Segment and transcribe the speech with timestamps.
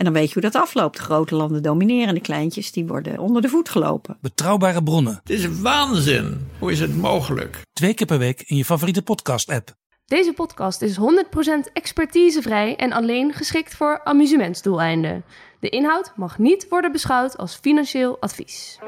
[0.00, 0.98] En dan weet je hoe dat afloopt.
[0.98, 4.16] Grote landen domineren, de kleintjes die worden onder de voet gelopen.
[4.20, 6.48] Betrouwbare bronnen, Het is waanzin.
[6.58, 7.60] Hoe is het mogelijk?
[7.72, 9.74] twee keer per week in je favoriete podcast-app.
[10.06, 15.24] Deze podcast is 100% expertisevrij en alleen geschikt voor amusementsdoeleinden.
[15.60, 18.78] De inhoud mag niet worden beschouwd als financieel advies.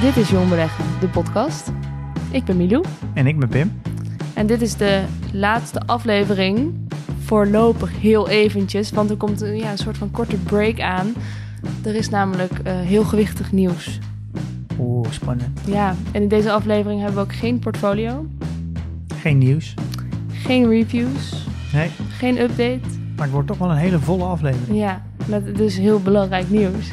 [0.00, 1.68] Dit is Jong Beleggen, de podcast.
[2.30, 2.84] Ik ben Milou
[3.14, 3.80] En ik ben Pim.
[4.34, 6.82] en dit is de laatste aflevering.
[7.34, 11.12] Voorlopig heel eventjes, want er komt een, ja, een soort van korte break aan.
[11.84, 13.98] Er is namelijk eh, heel gewichtig nieuws.
[14.78, 15.60] Oeh, spannend.
[15.66, 18.26] Ja, en in deze aflevering hebben we ook geen portfolio,
[19.20, 19.74] Geen nieuws.
[20.32, 22.80] geen reviews, Nee, geen update.
[23.16, 24.78] maar het wordt toch wel een hele volle aflevering.
[24.78, 26.86] Ja, dat het is heel belangrijk nieuws.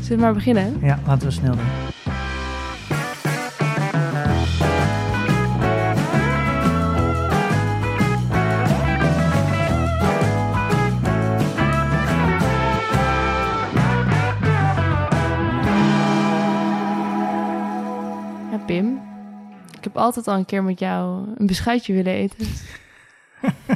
[0.00, 0.76] Zullen we maar beginnen?
[0.82, 1.64] Ja, laten we snel doen.
[19.98, 22.46] Altijd al een keer met jou een beschuitje willen eten.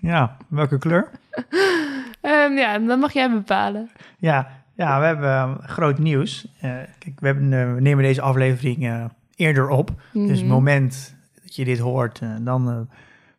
[0.00, 1.10] Ja, welke kleur?
[2.20, 3.90] Ehm, ja, dan mag jij bepalen.
[4.18, 6.46] Ja, ja we hebben eh, groot nieuws.
[6.60, 9.04] Eh, kijk, we, hebben, eh, we nemen deze aflevering eh,
[9.36, 9.90] eerder op.
[10.12, 10.48] Dus het Mhm.
[10.48, 12.88] moment dat je dit hoort, dan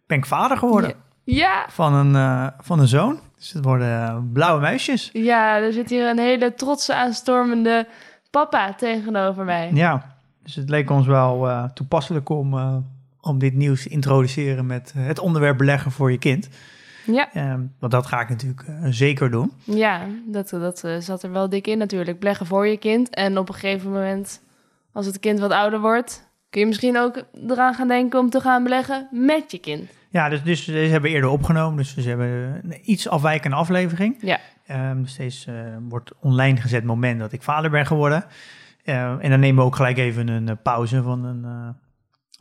[0.08, 0.94] ben ik vader geworden.
[1.24, 3.20] Ja, Van, een, van een zoon.
[3.38, 5.10] Dus het worden blauwe muisjes.
[5.14, 7.88] ja, er zit hier een hele trotse, aanstormende
[8.32, 9.72] papa tegenover mij.
[9.74, 10.16] Ja,
[10.50, 12.76] dus het leek ons wel eh, toepasselijk om, eh,
[13.22, 16.50] om dit nieuws te introduceren met eh, het onderwerp beleggen voor je kind.
[17.06, 19.52] Ja, Ehm, want dat ga ik natuurlijk zeker doen.
[19.64, 22.20] ja dat, dat zat er wel dik in natuurlijk.
[22.20, 23.10] Beleggen voor je kind.
[23.10, 24.42] En op een gegeven moment,
[24.92, 26.28] als het kind wat ouder wordt...
[26.50, 29.90] kun je misschien ook eraan gaan denken om te gaan beleggen met je kind.
[30.10, 31.78] Ja, dus, dus deze hebben we eerder opgenomen.
[31.78, 34.18] Dus we hebben een iets afwijkende aflevering.
[34.22, 34.40] Ja.
[34.94, 38.26] Dus deze eh, wordt online gezet moment dat ik vader ben geworden.
[38.90, 41.70] Ehm, en dan nemen we ook gelijk even een eh, pauze van een, eh,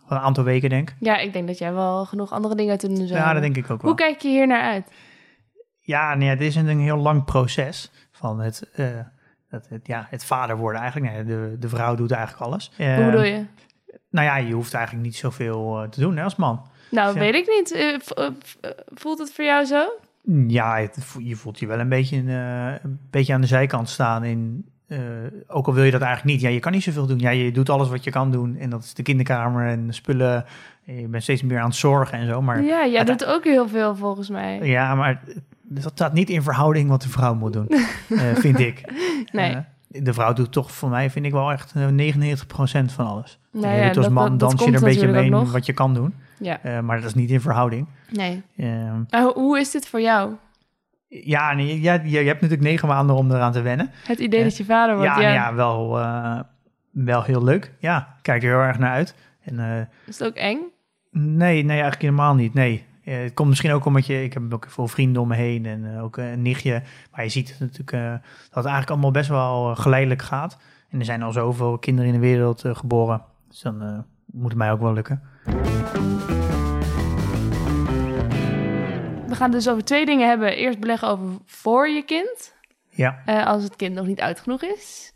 [0.06, 0.96] van een aantal weken, denk ik.
[1.00, 3.56] Ja, ik denk dat jij wel genoeg andere dingen te doen zou Ja, dat denk
[3.56, 3.90] ik ook wel.
[3.90, 4.92] Hoe kijk je hier naar uit?
[5.80, 8.86] Ja, nee, het is een, een heel lang proces van het, eh,
[9.48, 11.12] het, ja, het vader worden eigenlijk.
[11.12, 12.72] Nee, de, de vrouw doet eigenlijk alles.
[12.76, 13.44] Hoe bedoel je?
[14.10, 16.66] Nou ja, je hoeft eigenlijk niet zoveel eh, te doen hè, als man.
[16.90, 17.72] Nou, weet ik niet.
[17.72, 18.26] Eh, eh,
[18.60, 19.88] eh, voelt het voor jou zo?
[20.46, 24.24] Ja, het je voelt je wel een beetje, eh, een beetje aan de zijkant staan.
[24.24, 24.98] In, eh,
[25.46, 26.44] ook al wil je dat eigenlijk niet.
[26.44, 27.18] Ja, je kan niet zoveel doen.
[27.18, 28.56] Ja, je doet alles wat je kan doen.
[28.56, 30.44] En dat is de kinderkamer en de spullen.
[30.84, 32.42] Je bent steeds meer aan het zorgen en zo.
[32.42, 34.58] Maar ja, jij doet ook heel veel volgens mij.
[34.62, 35.20] ja, maar
[35.62, 38.80] dat staat niet in verhouding wat de vrouw moet doen, eh, vind ik.
[39.32, 39.50] Nee.
[39.54, 39.58] Eh,
[40.04, 43.38] de vrouw doet toch voor mij, vind ik wel echt eh, 99% van alles.
[43.52, 45.66] Nou je ja, doet als man dat- dat dans je er een beetje mee wat
[45.66, 46.14] je kan doen.
[46.38, 46.80] Ja.
[46.82, 47.86] Maar dat is niet in verhouding.
[48.10, 48.42] Nee.
[48.56, 50.32] Ehm, ho- hoe is dit voor jou?
[51.08, 53.90] Ja, nee, ja, je, hebt natuurlijk negen maanden om eraan te wennen.
[54.06, 55.54] Het idee dat je vader wordt, Ja, ja.
[55.54, 56.40] wel, eh,
[56.90, 57.74] wel heel leuk.
[57.78, 59.14] Ja, kijk er heel erg naar uit.
[59.40, 60.58] En, eh, Is het ook eng?
[61.10, 62.54] nee, nee, eigenlijk helemaal niet.
[62.54, 62.86] Nee.
[63.04, 65.66] Eh, het komt misschien ook omdat je, ik heb ook veel vrienden om me heen
[65.66, 66.82] en eh, ook een nichtje.
[67.12, 70.58] Maar je ziet natuurlijk eh, dat het eigenlijk allemaal best wel eh, geleidelijk gaat.
[70.90, 73.22] En er zijn al zoveel kinderen in de wereld eh, geboren.
[73.48, 75.22] Dus dan eh, moet het mij ook wel lukken.
[79.28, 80.56] We gaan dus over twee dingen hebben.
[80.56, 82.54] Eerst beleggen over voor je kind.
[82.90, 85.12] Ja, eh, als het kind nog niet oud genoeg is.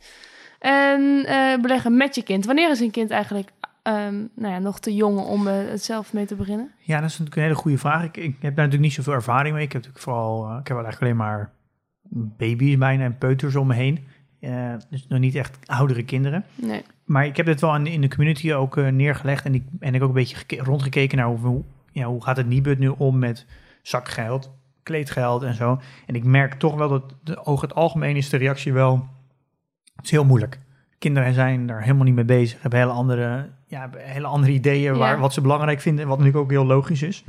[0.59, 2.45] En eh, beleggen met je kind.
[2.45, 3.51] Wanneer is een kind eigenlijk
[3.83, 6.71] ehm, nou ja, nog te jong om eh, het zelf mee te beginnen?
[6.79, 8.05] ja, dat is natuurlijk een hele goede vraag.
[8.05, 9.65] Ik, ik heb daar natuurlijk niet zoveel ervaring mee.
[9.65, 11.51] Ik heb natuurlijk vooral, ik heb eigenlijk alleen maar
[12.11, 14.07] baby's bijna en peuters om me heen.
[14.91, 16.45] Dus nog niet echt oudere kinderen.
[16.55, 16.83] Nee.
[17.05, 19.45] Maar ik heb dit wel in, in de community ook neergelegd.
[19.45, 22.37] En ik, en ik ook een beetje geke- rondgekeken naar hoe, hoe, ja, hoe gaat
[22.37, 23.47] het Nibud nu om met
[23.83, 24.51] zakgeld,
[24.83, 25.81] kleedgeld en zo.
[26.07, 29.09] En ik merk toch wel dat de, over het algemeen is de reactie wel...
[29.97, 30.61] Het is heel moeilijk.
[30.99, 32.63] Kinderen zijn daar helemaal niet mee bezig.
[32.63, 36.09] Hebben hele andere, ja, hele andere ideeën waar, wat ze belangrijk vinden.
[36.09, 37.25] Wat natuurlijk ook heel logisch is.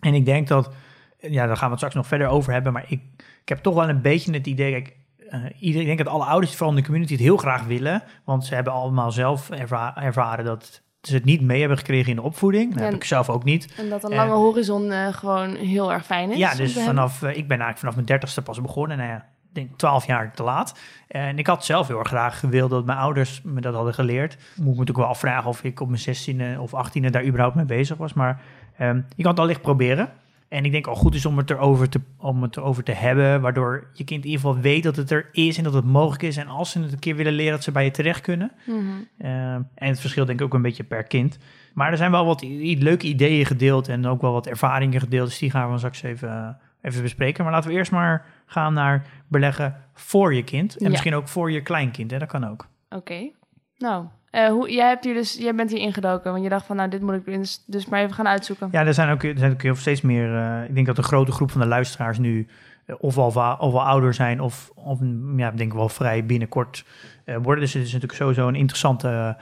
[0.00, 0.74] En ik denk dat...
[1.18, 2.72] Ja, daar gaan we het straks nog verder over hebben.
[2.72, 3.00] Maar ik,
[3.42, 4.70] ik heb toch wel een beetje het idee...
[4.72, 4.96] Kijk,
[5.28, 8.02] eh, iedereen, ik denk dat alle ouders vooral in de community het heel graag willen.
[8.24, 12.16] Want ze hebben allemaal zelf erva- ervaren dat ze het niet mee hebben gekregen in
[12.16, 12.70] de opvoeding.
[12.70, 12.84] Dat Ja.
[12.84, 13.74] heb ik zelf ook niet.
[13.76, 16.38] En dat een Eh, lange horizon eh, gewoon heel erg fijn is.
[16.38, 18.96] Ja, dus vanaf, eh, ik ben eigenlijk vanaf mijn dertigste pas begonnen.
[18.98, 20.78] Nou ja, denk 12 jaar te laat.
[21.08, 24.34] En ik had zelf heel erg graag gewild dat mijn ouders me dat hadden geleerd.
[24.36, 27.54] Moet ik me natuurlijk wel afvragen of ik op mijn 16e of 18e daar überhaupt
[27.56, 28.12] mee bezig was.
[28.12, 28.40] Maar
[28.76, 30.08] ehm, je kan het allicht proberen.
[30.48, 33.40] En ik denk al goed is om het, erover te, om het erover te hebben,
[33.40, 36.22] waardoor je kind in ieder geval weet dat het er is en dat het mogelijk
[36.22, 36.36] is.
[36.36, 38.52] En als ze het een keer willen leren, dat ze bij je terecht kunnen.
[38.66, 38.78] Mhm.
[39.18, 41.38] Ehm, en het verschilt denk ik ook een beetje per kind.
[41.74, 45.28] Maar er zijn wel wat leuke ideeën gedeeld en ook wel wat ervaringen gedeeld.
[45.28, 46.48] Dus die gaan we straks even, eh,
[46.82, 47.44] even bespreken.
[47.44, 50.76] Maar laten we eerst maar gaan naar beleggen voor je kind.
[50.76, 50.90] En Ja.
[50.90, 52.10] misschien ook voor je kleinkind.
[52.10, 52.18] Hè?
[52.18, 52.66] Dat kan ook.
[52.88, 53.30] Oké.
[53.78, 56.76] Nou, eh, hoe, jij, hebt hier dus, jij bent hier ingedoken, want je dacht van,
[56.76, 58.68] nou, dit moet ik dus, dus maar even gaan uitzoeken.
[58.72, 60.36] Ja, er zijn ook, er zijn ook heel steeds meer.
[60.36, 62.46] eh, ik denk dat een grote groep van de luisteraars nu
[62.86, 64.98] eh, of al, of ouder zijn, of, of
[65.36, 66.84] ja, ik denk wel vrij binnenkort
[67.24, 67.64] worden.
[67.64, 69.36] Dus het is natuurlijk sowieso een interessante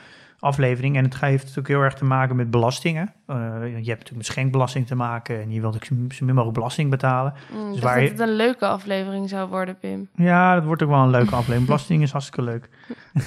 [0.44, 0.96] aflevering.
[0.96, 3.12] En het heeft natuurlijk heel erg te maken met belastingen.
[3.26, 5.94] Eh, je hebt natuurlijk met schenkbelasting te maken en je wilt ook zo
[6.24, 7.34] min mogelijk belasting betalen.
[7.52, 10.08] Mm, ik Dus waar dat je- het een leuke aflevering zou worden, Pim.
[10.14, 11.64] Ja, dat wordt ook wel een leuke aflevering.
[11.66, 12.68] Belasting is hartstikke leuk.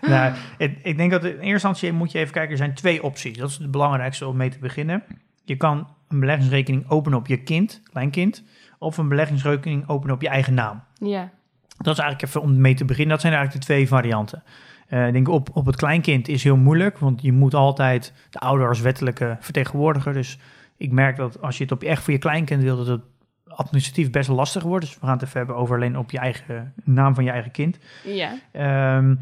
[0.00, 2.50] nou, het- ik denk dat in eerste instantie moet je even kijken.
[2.50, 3.36] Er zijn twee opties.
[3.38, 5.02] Dat is het belangrijkste om mee te beginnen.
[5.44, 8.42] Je kan een beleggingsrekening openen op je kind, kleinkind.
[8.78, 10.82] Of een beleggingsrekening openen op je eigen naam.
[10.98, 11.30] Ja.
[11.76, 13.12] Dat is eigenlijk even om mee te beginnen.
[13.12, 14.42] Dat zijn eigenlijk de twee varianten.
[14.88, 18.38] Eh, ik denk op, op het kleinkind is heel moeilijk, want je moet altijd de
[18.38, 20.12] ouder als wettelijke vertegenwoordiger.
[20.12, 20.38] Dus
[20.76, 23.00] ik merk dat als je het op je, echt voor je kleinkind wil, dat het
[23.46, 24.84] administratief best lastig wordt.
[24.84, 27.50] Dus we gaan het even hebben over alleen op je eigen naam van je eigen
[27.50, 27.78] kind.
[28.04, 28.38] Ja.
[28.52, 29.14] Ehm,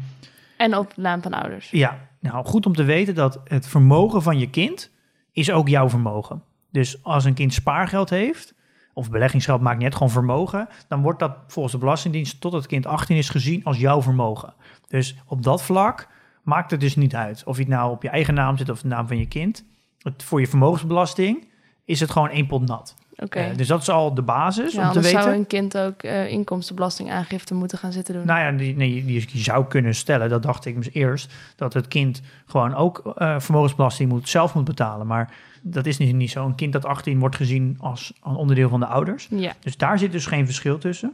[0.57, 1.69] En op de naam van ouders.
[1.69, 4.91] ja, nou goed om te weten dat het vermogen van je kind
[5.31, 6.43] is ook jouw vermogen.
[6.71, 8.53] Dus als een kind spaargeld heeft,
[8.93, 12.67] of beleggingsgeld maakt niet uit, gewoon vermogen, dan wordt dat volgens de Belastingdienst tot het
[12.67, 14.53] kind 18 is gezien als jouw vermogen.
[14.87, 16.07] Dus op dat vlak
[16.43, 18.81] maakt het dus niet uit of je het nou op je eigen naam zit of
[18.81, 19.63] de naam van je kind.
[19.99, 21.47] Het, voor je vermogensbelasting
[21.85, 22.95] is het gewoon één pot nat.
[23.17, 23.39] Oké.
[23.39, 25.21] Eh, dus dat is al de basis ja, om te weten.
[25.21, 28.25] zou een kind ook eh, inkomstenbelastingaangifte moeten gaan zitten doen.
[28.25, 31.87] Nou ja, die, nee, die zou kunnen stellen, dat dacht ik dus eerst, dat het
[31.87, 35.07] kind gewoon ook eh, vermogensbelasting moet, zelf moet betalen.
[35.07, 36.45] Maar dat is niet, niet zo.
[36.45, 39.27] Een kind dat 18 wordt gezien als een onderdeel van de ouders.
[39.29, 39.53] Ja.
[39.59, 41.13] Dus daar zit dus geen verschil tussen.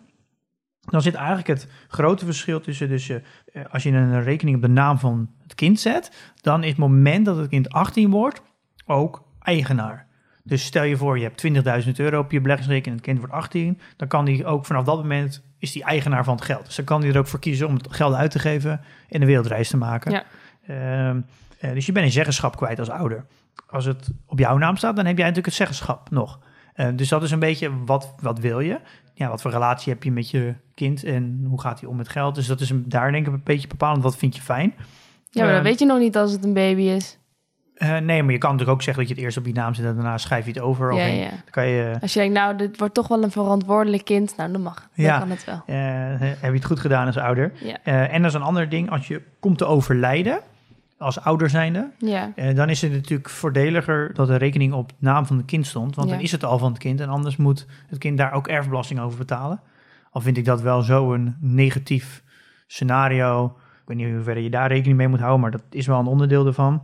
[0.82, 3.22] Dan zit eigenlijk het grote verschil tussen, dus je,
[3.54, 6.78] eh, als je een rekening op de naam van het kind zet, dan is het
[6.78, 8.42] moment dat het kind 18 wordt
[8.86, 10.08] ook eigenaar.
[10.44, 13.34] Dus stel je voor, je hebt 20.000 euro op je beleggingsrekening en het kind wordt
[13.34, 16.66] 18, dan kan die ook vanaf dat moment, is die eigenaar van het geld.
[16.66, 19.22] Dus dan kan hij er ook voor kiezen om het geld uit te geven en
[19.22, 20.12] een wereldreis te maken.
[20.12, 20.24] Ja.
[20.68, 21.22] Ehm,
[21.60, 23.26] eh, dus je bent een zeggenschap kwijt als ouder.
[23.72, 26.40] Als het op jouw naam staat, dan heb jij natuurlijk het zeggenschap nog.
[26.74, 28.80] Eh, dus dat is een beetje, wat, wat wil je?
[29.14, 32.10] Ja, wat voor relatie heb je met je kind en hoe gaat hij om met
[32.10, 32.36] geld?
[32.36, 34.74] Dus dat is een, daar denk ik een beetje bepalend, wat vind je fijn?
[35.30, 37.18] Ja, maar Eh, dat weet je nog niet als het een baby is.
[37.76, 39.74] eh, nee, maar je kan natuurlijk ook zeggen dat je het eerst op je naam
[39.74, 40.94] zet en daarna schrijf je het over.
[40.94, 41.30] Ja, ja.
[41.30, 44.34] Dan kan je, Als je denkt, nou, dit wordt toch wel een verantwoordelijk kind.
[44.38, 44.76] Nou, dan mag.
[44.96, 45.20] Dan Ja.
[45.20, 45.62] kan het wel.
[45.66, 45.76] eh,
[46.20, 47.52] heb je het goed gedaan als ouder?
[47.64, 47.78] Ja.
[47.84, 50.40] Eh, en dat is een ander ding, als je komt te overlijden,
[51.00, 52.32] als ouder zijnde, Ja.
[52.36, 55.96] eh, dan is het natuurlijk voordeliger dat de rekening op naam van het kind stond.
[55.96, 56.14] Want Ja.
[56.16, 59.00] dan is het al van het kind en anders moet het kind daar ook erfbelasting
[59.00, 59.62] over betalen.
[60.12, 62.24] Al vind ik dat wel zo'n negatief
[62.68, 63.46] scenario.
[63.82, 66.00] Ik weet niet hoe ver je daar rekening mee moet houden, maar dat is wel
[66.00, 66.82] een onderdeel ervan.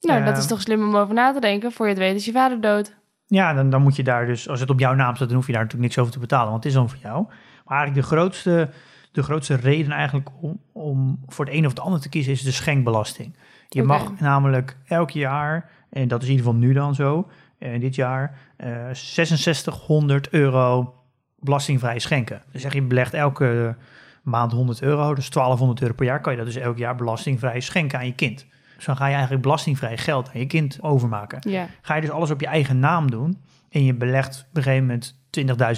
[0.00, 1.72] Nou, Eh, dat is toch slim om over na te denken.
[1.72, 2.94] Voor je het weet is je vader dood.
[3.26, 5.46] Ja, dan, dan moet je daar dus, als het op jouw naam staat, dan hoef
[5.46, 7.24] je daar natuurlijk niks over te betalen, want het is dan voor jou.
[7.64, 8.68] Maar eigenlijk de grootste,
[9.12, 12.42] de grootste reden eigenlijk om, om voor het een of het ander te kiezen is
[12.42, 13.36] de schenkbelasting.
[13.68, 17.28] Je mag namelijk elk jaar, en dat is in ieder geval nu dan zo,
[17.58, 20.94] eh, dit jaar, eh 6600 euro
[21.38, 22.42] belastingvrij schenken.
[22.52, 23.76] Dus zeg je belegt elke
[24.22, 27.60] maand 100 euro, dus 1200 euro per jaar, kan je dat dus elk jaar belastingvrij
[27.60, 28.46] schenken aan je kind.
[28.76, 31.68] Dus dan ga je eigenlijk belastingvrij geld aan je kind overmaken.
[31.82, 33.38] Ga je dus alles op je eigen naam doen
[33.70, 35.18] en je belegt op een gegeven moment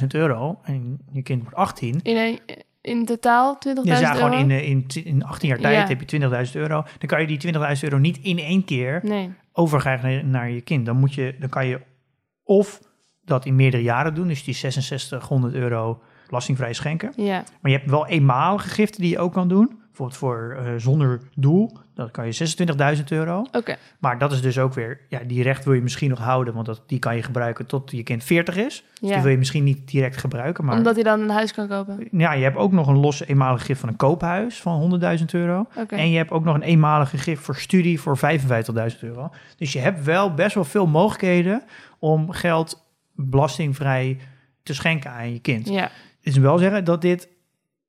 [0.00, 2.00] 20.000 euro en je kind wordt 18.
[2.02, 2.40] In, een,
[2.86, 4.24] in totaal 20.000 Dus ja, euro?
[4.26, 5.86] gewoon in, eh, in, t- in 18 jaar tijd Ja.
[5.86, 6.82] heb je 20.000 euro.
[6.98, 9.30] Dan kan je die 20.000 euro niet in één keer Nee.
[10.02, 10.86] naar, naar je kind.
[10.86, 11.80] Dan, moet je, dan kan je
[12.44, 12.80] of
[13.24, 17.12] dat in meerdere jaren doen, dus die 6600 euro belastingvrij schenken.
[17.16, 17.44] Ja.
[17.60, 19.80] Maar je hebt wel eenmalige giften die je ook kan doen.
[19.96, 23.46] Bijvoorbeeld voor eh, zonder doel, dan kan je 26.000 euro.
[23.52, 23.76] Oké.
[23.98, 26.66] Maar dat is dus ook weer, ja, die recht wil je misschien nog houden, want
[26.66, 28.84] dat, die kan je gebruiken tot je kind 40 is.
[29.00, 29.14] Dus Ja.
[29.14, 30.64] die wil je misschien niet direct gebruiken.
[30.64, 32.08] Maar Omdat hij dan een huis kan kopen.
[32.10, 35.66] ja, je hebt ook nog een losse eenmalige gift van een koophuis van 100.000 euro.
[35.88, 39.30] En je hebt ook nog een eenmalige gift voor studie voor 55.000 euro.
[39.56, 41.62] Dus je hebt wel best wel veel mogelijkheden
[41.98, 42.84] om geld
[43.14, 44.18] belastingvrij
[44.62, 45.68] te schenken aan je kind.
[45.68, 45.82] Ja.
[45.82, 45.90] Het
[46.34, 47.28] is wel zeggen dat dit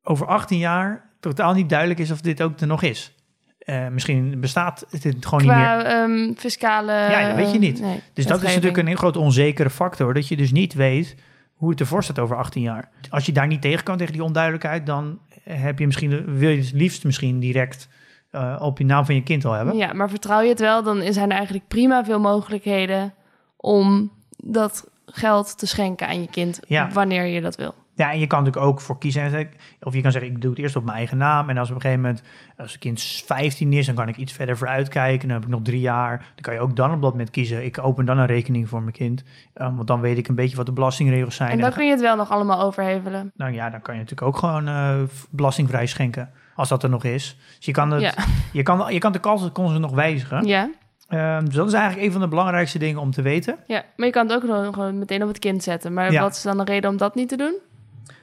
[0.04, 3.16] over 18 jaar totaal niet duidelijk is of dit ook er nog is.
[3.60, 5.80] Eh, misschien bestaat het gewoon niet meer.
[5.80, 6.92] Ehm, fiscale...
[6.92, 7.80] Ja, dat weet je niet.
[7.82, 10.14] Nee, Dus dat is natuurlijk een groot onzekere factor.
[10.14, 11.16] Dat je dus niet weet
[11.54, 12.90] hoe het ervoor staat over 18 jaar.
[13.10, 16.58] Als je daar niet tegen kan, tegen die onduidelijkheid, dan heb je misschien, wil je
[16.58, 17.88] het liefst misschien direct
[18.32, 19.78] uh, op je naam van je kind al hebben.
[19.78, 23.14] Ja, maar vertrouw je het wel, dan zijn er eigenlijk prima veel mogelijkheden
[23.58, 26.90] om dat geld te schenken aan je kind Ja.
[26.94, 27.76] wanneer je dat wil.
[27.98, 29.50] Ja, en je kan natuurlijk ook voor kiezen.
[29.82, 31.50] Of je kan zeggen, ik doe het eerst op mijn eigen naam.
[31.50, 32.24] En als op een gegeven moment,
[32.58, 35.28] als het kind 15 is, dan kan ik iets verder vooruit kijken.
[35.28, 36.18] Dan heb ik nog drie jaar.
[36.18, 37.66] Dan kan je ook dan op dat moment kiezen.
[37.66, 39.24] Ik open dan een rekening voor mijn kind.
[39.56, 41.50] Um, want dan weet ik een beetje wat de belastingregels zijn.
[41.50, 43.32] En En dan kun je het wel nog allemaal overhevelen.
[43.36, 44.96] nou ja, dan kan je natuurlijk ook gewoon eh,
[45.30, 46.30] belastingvrij schenken.
[46.56, 47.38] Als dat er nog is.
[47.58, 48.14] Dus je kan, het, Ja.
[48.54, 50.46] je kan, je kan de kansen nog wijzigen.
[50.46, 50.70] Ja.
[51.08, 53.58] Ehm, dus dat is eigenlijk een van de belangrijkste dingen om te weten.
[53.68, 55.94] ja, maar je kan het ook gewoon, gewoon meteen op het kind zetten.
[55.94, 56.22] Maar Ja.
[56.22, 57.56] wat is dan de reden om dat niet te doen?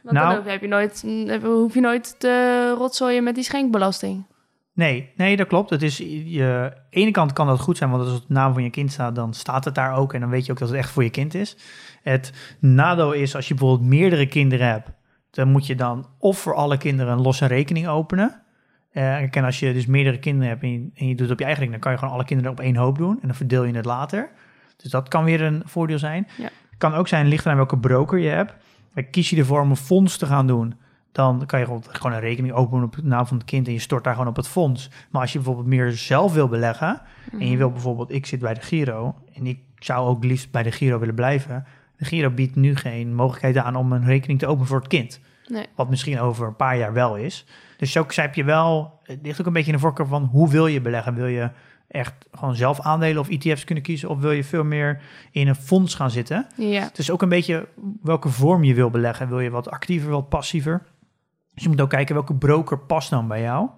[0.05, 1.05] Want Nou- dan hoef- heb je nooit,
[1.43, 4.27] hoef je nooit te rotzooien met die schenkbelasting.
[4.73, 5.71] Nee, nee, dat klopt.
[5.71, 8.71] Het is, je, ene kant kan dat goed zijn, want als het naam van je
[8.71, 10.13] kind staat, dan staat het daar ook.
[10.15, 11.57] En dan weet je ook dat het echt voor je kind is.
[12.03, 14.91] Het nadeel is, als je bijvoorbeeld meerdere kinderen hebt,
[15.31, 18.43] dan moet je dan of voor alle kinderen een losse rekening openen.
[18.91, 21.39] Eh, en als je dus meerdere kinderen hebt en je, en je doet het op
[21.39, 23.19] je eigen rekening, dan kan je gewoon alle kinderen op één hoop doen.
[23.21, 24.31] En dan verdeel je het later.
[24.77, 26.27] Dus dat kan weer een voordeel zijn.
[26.37, 26.45] Ja.
[26.45, 28.55] Het kan ook zijn, ligt aan welke broker je hebt.
[28.95, 30.75] Eh, Kies je ervoor om een fonds te gaan doen,
[31.13, 34.05] dan kan je gewoon- een rekening openen op naam van het kind en je stort
[34.05, 34.91] daar gewoon op het fonds.
[35.11, 37.01] Maar als je bijvoorbeeld meer zelf wil beleggen
[37.39, 40.63] en je wil bijvoorbeeld, ik zit bij de Giro en ik zou ook liefst bij
[40.63, 41.65] de Giro willen blijven.
[41.97, 45.21] De Giro biedt nu geen mogelijkheid aan om een rekening te openen voor het kind.
[45.47, 45.67] Nee.
[45.75, 47.47] Wat misschien over een paar jaar wel is.
[47.77, 50.51] Dus zo heb je wel, het ligt ook een beetje in de voorkeur van hoe
[50.51, 51.15] wil je beleggen?
[51.15, 51.51] Wil je
[51.89, 54.09] echt gewoon zelf aandelen of ETF's kunnen kiezen?
[54.09, 55.01] Of wil je veel meer
[55.31, 56.47] in een fonds gaan zitten?
[56.57, 56.83] Ja.
[56.83, 57.69] Het is ook een beetje
[58.03, 59.29] welke vorm je wil beleggen.
[59.29, 60.83] Wil je wat actiever, wat passiever?
[61.55, 63.69] Dus je moet ook kijken welke broker past dan bij jou.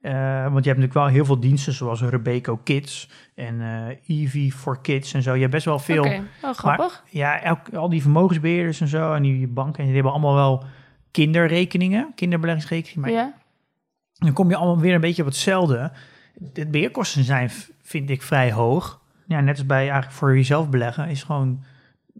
[0.00, 4.52] Eh, want je hebt natuurlijk wel heel veel diensten zoals Rebeco Kids en eh Eevee
[4.52, 5.34] for Kids en zo.
[5.34, 6.04] Je hebt best wel veel.
[6.04, 7.04] Oké, oh, grappig.
[7.10, 10.64] Ja, elk, al die vermogensbeheerders en zo en die banken, die hebben allemaal wel
[11.10, 13.00] kinderrekeningen, kinderbeleggingsrekeningen.
[13.00, 13.34] Maar ja.
[14.18, 15.92] dan kom je allemaal weer een beetje op hetzelfde.
[16.34, 17.50] De beheerkosten zijn,
[17.82, 19.00] vind ik, vrij hoog.
[19.26, 21.64] Ja, net als bij eigenlijk voor jezelf beleggen, is gewoon,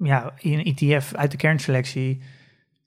[0.00, 2.22] ja, een ETF uit de kernselectie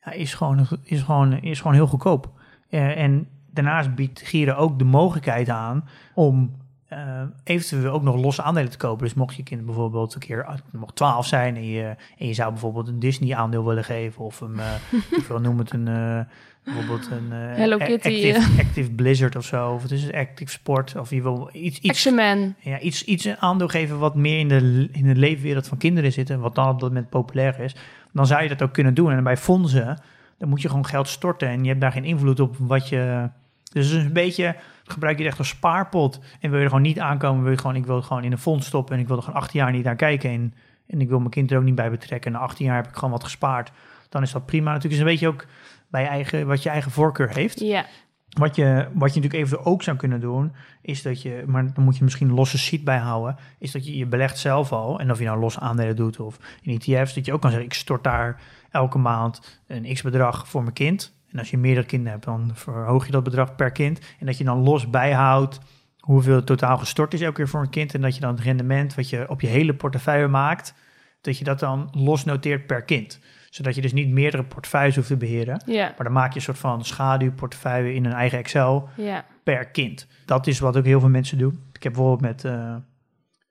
[0.05, 2.31] ja, is, gewoon, is, gewoon, is gewoon heel goedkoop.
[2.69, 8.41] Eh, en daarnaast biedt Giro ook de mogelijkheid aan om eh, eventueel ook nog losse
[8.41, 9.03] aandelen te kopen.
[9.03, 12.27] Dus mocht je kind bijvoorbeeld een keer ah, het mag 12 zijn en je, en
[12.27, 14.73] je zou bijvoorbeeld een Disney aandeel willen geven of een, eh,
[15.19, 16.27] ik wil noem het een,
[16.63, 19.71] bijvoorbeeld een eh, Hello Kitty, Active, Active Blizzard of zo.
[19.71, 22.55] Of het is een Active Sport of je wil iets, iets, Action Man.
[22.59, 26.11] ja, iets, iets een aandeel geven wat meer in de, in de leefwereld van kinderen
[26.11, 27.75] zit en wat dan op dat moment populair is,
[28.11, 29.11] dan zou je dat ook kunnen doen.
[29.11, 30.01] En bij fondsen,
[30.37, 33.29] dan moet je gewoon geld storten en je hebt daar geen invloed op wat je...
[33.71, 36.69] Dus het is een beetje, gebruik je het echt als spaarpot en wil je er
[36.69, 39.01] gewoon niet aankomen, wil je gewoon, ik wil het gewoon in een fonds stoppen en
[39.01, 40.53] ik wil er gewoon 18 jaar niet naar kijken en,
[40.87, 42.33] en ik wil mijn kind er ook niet bij betrekken.
[42.33, 43.71] En na 18 jaar heb ik gewoon wat gespaard.
[44.09, 44.71] Dan is dat prima.
[44.71, 45.45] Natuurlijk is een beetje ook
[45.93, 47.59] bij je eigen, wat je eigen voorkeur heeft.
[47.59, 47.85] Ja.
[48.29, 51.83] Wat je, wat je natuurlijk even ook zou kunnen doen, is dat je, maar dan
[51.83, 54.99] moet je misschien losse sheet bijhouden, is dat je je belegt zelf al.
[54.99, 57.69] En of je nou losse aandelen doet of in ETF's, dat je ook kan zeggen,
[57.69, 61.13] ik stort daar elke maand een x bedrag voor mijn kind.
[61.31, 63.99] En als je meerdere kinderen hebt, dan verhoog je dat bedrag per kind.
[64.19, 65.59] En dat je dan los bijhoudt
[65.99, 67.93] hoeveel het totaal gestort is elke keer voor een kind.
[67.93, 70.73] En dat je dan het rendement wat je op je hele portefeuille maakt,
[71.21, 73.19] dat je dat dan los noteert per kind.
[73.53, 75.61] Zodat je dus niet meerdere portefeuilles hoeft te beheren.
[75.65, 75.83] Ja.
[75.83, 79.25] Maar dan maak je een soort van schaduwportefeuille in een eigen Excel Ja.
[79.43, 80.07] per kind.
[80.25, 81.59] Dat is wat ook heel veel mensen doen.
[81.73, 82.75] Ik heb bijvoorbeeld met, eh,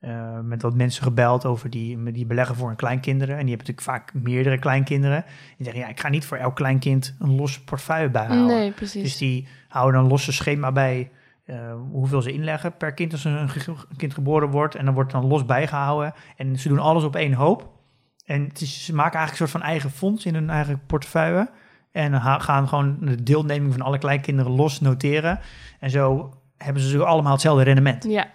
[0.01, 3.37] eh, met wat mensen gebeld over die, die beleggen voor hun kleinkinderen.
[3.37, 5.25] En die hebben natuurlijk vaak meerdere kleinkinderen.
[5.57, 8.47] Die zeggen, ja, ik ga niet voor elk kleinkind een losse portefeuille bijhouden.
[8.47, 9.03] Nee, precies.
[9.03, 11.11] Dus die houden een losse schema bij
[11.45, 11.57] eh,
[11.91, 13.49] hoeveel ze inleggen per kind als een
[13.97, 14.75] kind geboren wordt.
[14.75, 16.15] En dan wordt dan los bijgehouden.
[16.37, 17.71] En ze doen alles op één hoop.
[18.25, 21.50] En het is, ze maken eigenlijk een soort van eigen fonds in hun eigen portefeuille.
[21.93, 25.38] En gaan gewoon de deelneming van alle kleinkinderen los noteren.
[25.81, 28.05] En zo hebben ze allemaal hetzelfde rendement.
[28.05, 28.26] Ja,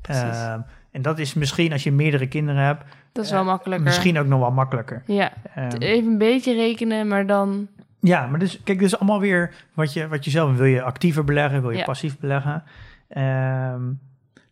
[0.00, 0.22] precies.
[0.22, 3.86] Ehm, en dat is misschien als je meerdere kinderen hebt, dat is wel eh, makkelijker.
[3.86, 5.02] misschien ook nog wel makkelijker.
[5.06, 7.68] Ja, Ehm, even een beetje rekenen, maar dan...
[8.00, 10.64] Ja, maar dus, kijk, dit is allemaal weer wat je, wat je zelf wil.
[10.66, 11.84] je actiever beleggen, wil je Ja.
[11.84, 12.62] passief beleggen.
[13.08, 13.82] Ehm,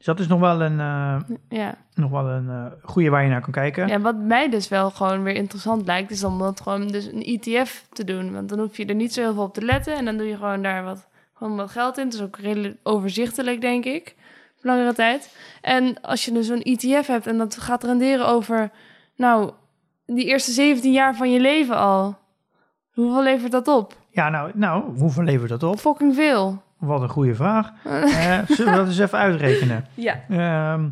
[0.05, 1.17] dus dat is nog wel een, eh,
[1.49, 1.75] Ja.
[1.95, 3.89] nog wel een eh, goede waar je naar kan kijken.
[3.89, 7.23] ja, wat mij dus wel gewoon weer interessant lijkt, is om dat gewoon dus een
[7.23, 8.33] ETF te doen.
[8.33, 10.27] Want dan hoef je er niet zo heel veel op te letten en dan doe
[10.27, 12.05] je gewoon daar wat, gewoon wat geld in.
[12.05, 14.15] Het is ook redelijk overzichtelijk, denk ik,
[14.61, 15.37] voor langere tijd.
[15.61, 18.71] En als je dus zo'n ETF hebt en dat gaat renderen over,
[19.17, 19.51] nou,
[20.07, 22.17] die eerste 17 jaar van je leven al.
[22.93, 23.97] Hoeveel levert dat op?
[24.11, 25.79] Ja, nou, nou, hoeveel levert dat op?
[25.79, 26.63] Fucking veel.
[26.85, 27.73] Wat een goede vraag.
[27.85, 29.85] Eh, zullen we dat eens even uitrekenen?
[29.95, 30.89] Ja, Ehm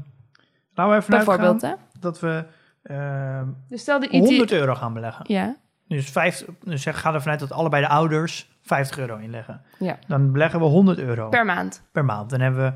[0.75, 1.73] laten we even bijvoorbeeld, hè?
[2.01, 2.45] dat we
[2.83, 4.51] ehm, Dus stel de 100 ETF...
[4.61, 5.25] euro gaan beleggen.
[5.29, 5.57] Ja,
[5.89, 9.61] Dus, vijf, dus zeg, ga ervan uit dat allebei de ouders 50 euro inleggen.
[9.79, 9.99] Ja.
[10.07, 11.83] Dan beleggen we 100 euro per, Per maand.
[11.93, 12.31] maand.
[12.31, 12.67] Dan hebben we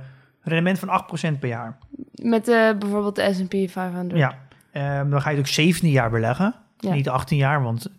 [0.42, 0.88] een rendement van
[1.34, 1.78] 8% per jaar.
[2.14, 4.20] Met eh, bijvoorbeeld de S&P 500.
[4.20, 4.34] Ja.
[4.72, 6.54] Ehm, dan ga je het ook 17 jaar beleggen.
[6.78, 6.92] Ja.
[6.92, 7.90] Niet 18 jaar, want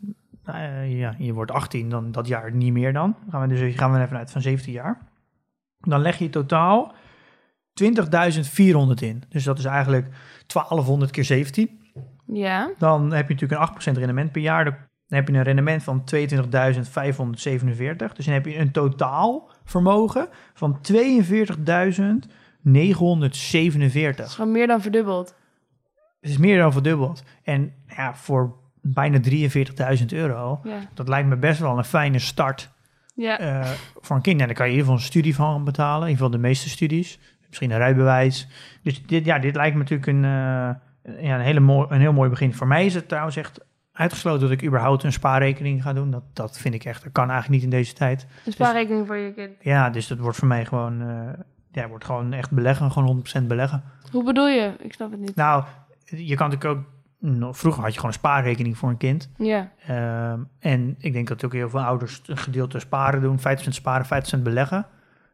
[0.53, 3.15] eh, ja, je wordt 18, dan dat jaar niet meer dan.
[3.21, 4.97] Dan gaan we dus gaan we even uit van 17 jaar.
[5.79, 6.93] Dan leg je totaal
[7.83, 7.87] 20.400
[8.99, 9.23] in.
[9.29, 10.07] Dus dat is eigenlijk
[10.47, 11.79] 1200 keer 17.
[12.25, 12.71] Ja.
[12.77, 14.63] Dan heb je natuurlijk een 8% rendement per jaar.
[14.63, 14.73] Dan
[15.07, 16.05] heb je een rendement van 22.547.
[18.13, 20.95] Dus dan heb je een totaal vermogen van 42.947.
[24.15, 25.35] Dat is gewoon meer dan verdubbeld.
[26.19, 27.23] Het is meer dan verdubbeld.
[27.43, 28.55] En ja, voor
[28.93, 30.77] bijna 43.000 euro, Ja.
[30.93, 32.69] dat lijkt me best wel een fijne start
[33.15, 33.39] Ja.
[33.39, 33.69] eh,
[34.01, 34.41] voor een kind.
[34.41, 36.01] En daar kan je in ieder geval een studie van betalen.
[36.01, 37.19] In ieder geval de meeste studies.
[37.47, 38.47] Misschien een rijbewijs.
[38.83, 42.13] Dus dit, ja, dit lijkt me natuurlijk een, eh, ja, een, hele mooi, een heel
[42.13, 42.53] mooi begin.
[42.53, 43.59] Voor mij is het trouwens echt
[43.91, 46.11] uitgesloten dat ik überhaupt een spaarrekening ga doen.
[46.11, 48.27] Dat, dat vind ik echt, dat kan eigenlijk niet in deze tijd.
[48.45, 49.51] Een spaarrekening voor je kind.
[49.61, 51.39] Ja, dus dat wordt voor mij gewoon, eh,
[51.71, 52.91] ja, wordt gewoon echt beleggen.
[52.91, 53.83] Gewoon 100% beleggen.
[54.11, 54.75] Hoe bedoel je?
[54.79, 55.35] Ik snap het niet.
[55.35, 55.63] Nou,
[56.05, 56.85] je kan natuurlijk ook...
[57.51, 59.29] vroeger had je gewoon een spaarrekening voor een kind.
[59.37, 59.71] Ja.
[59.87, 63.39] Ehm, en ik denk dat ook heel veel ouders een gedeelte sparen doen.
[63.39, 63.41] 50%
[63.75, 64.85] sparen, 50% beleggen.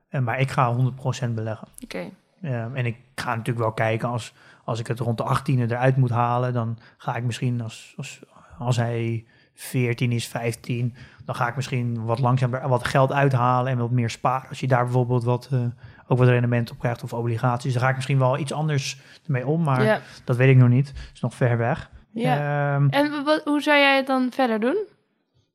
[0.09, 1.67] Eh, maar ik ga 100% beleggen.
[1.83, 2.09] Oké.
[2.41, 5.97] Ehm, en ik ga natuurlijk wel kijken als, als ik het rond de 18e eruit
[5.97, 6.53] moet halen.
[6.53, 8.21] Dan ga ik misschien als, als,
[8.57, 10.95] als hij 14 is, 15.
[11.25, 14.49] Dan ga ik misschien wat langzamer wat geld uithalen en wat meer sparen.
[14.49, 15.59] Als je daar bijvoorbeeld wat, eh,
[16.07, 17.73] ook wat rendement op krijgt of obligaties.
[17.73, 19.63] Dan ga ik misschien wel iets anders ermee om.
[19.63, 19.99] Maar Ja.
[20.23, 20.87] dat weet ik nog niet.
[20.87, 21.89] Het is nog ver weg.
[22.11, 22.35] Ja.
[22.75, 24.77] Ehm, En wat, hoe zou jij het dan verder doen?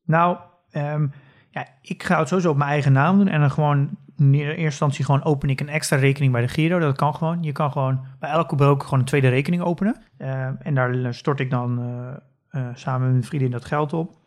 [0.05, 0.37] nou,
[0.71, 1.07] ehm,
[1.49, 3.27] ja, ik ga het sowieso op mijn eigen naam doen.
[3.27, 6.79] En dan gewoon in eerste instantie gewoon open ik een extra rekening bij de Giro.
[6.79, 7.43] Dat kan gewoon.
[7.43, 9.95] Je kan gewoon bij elke broker gewoon een tweede rekening openen.
[10.17, 14.17] Ehm, en daar stort ik dan eh, eh, samen met mijn vriendin dat geld op.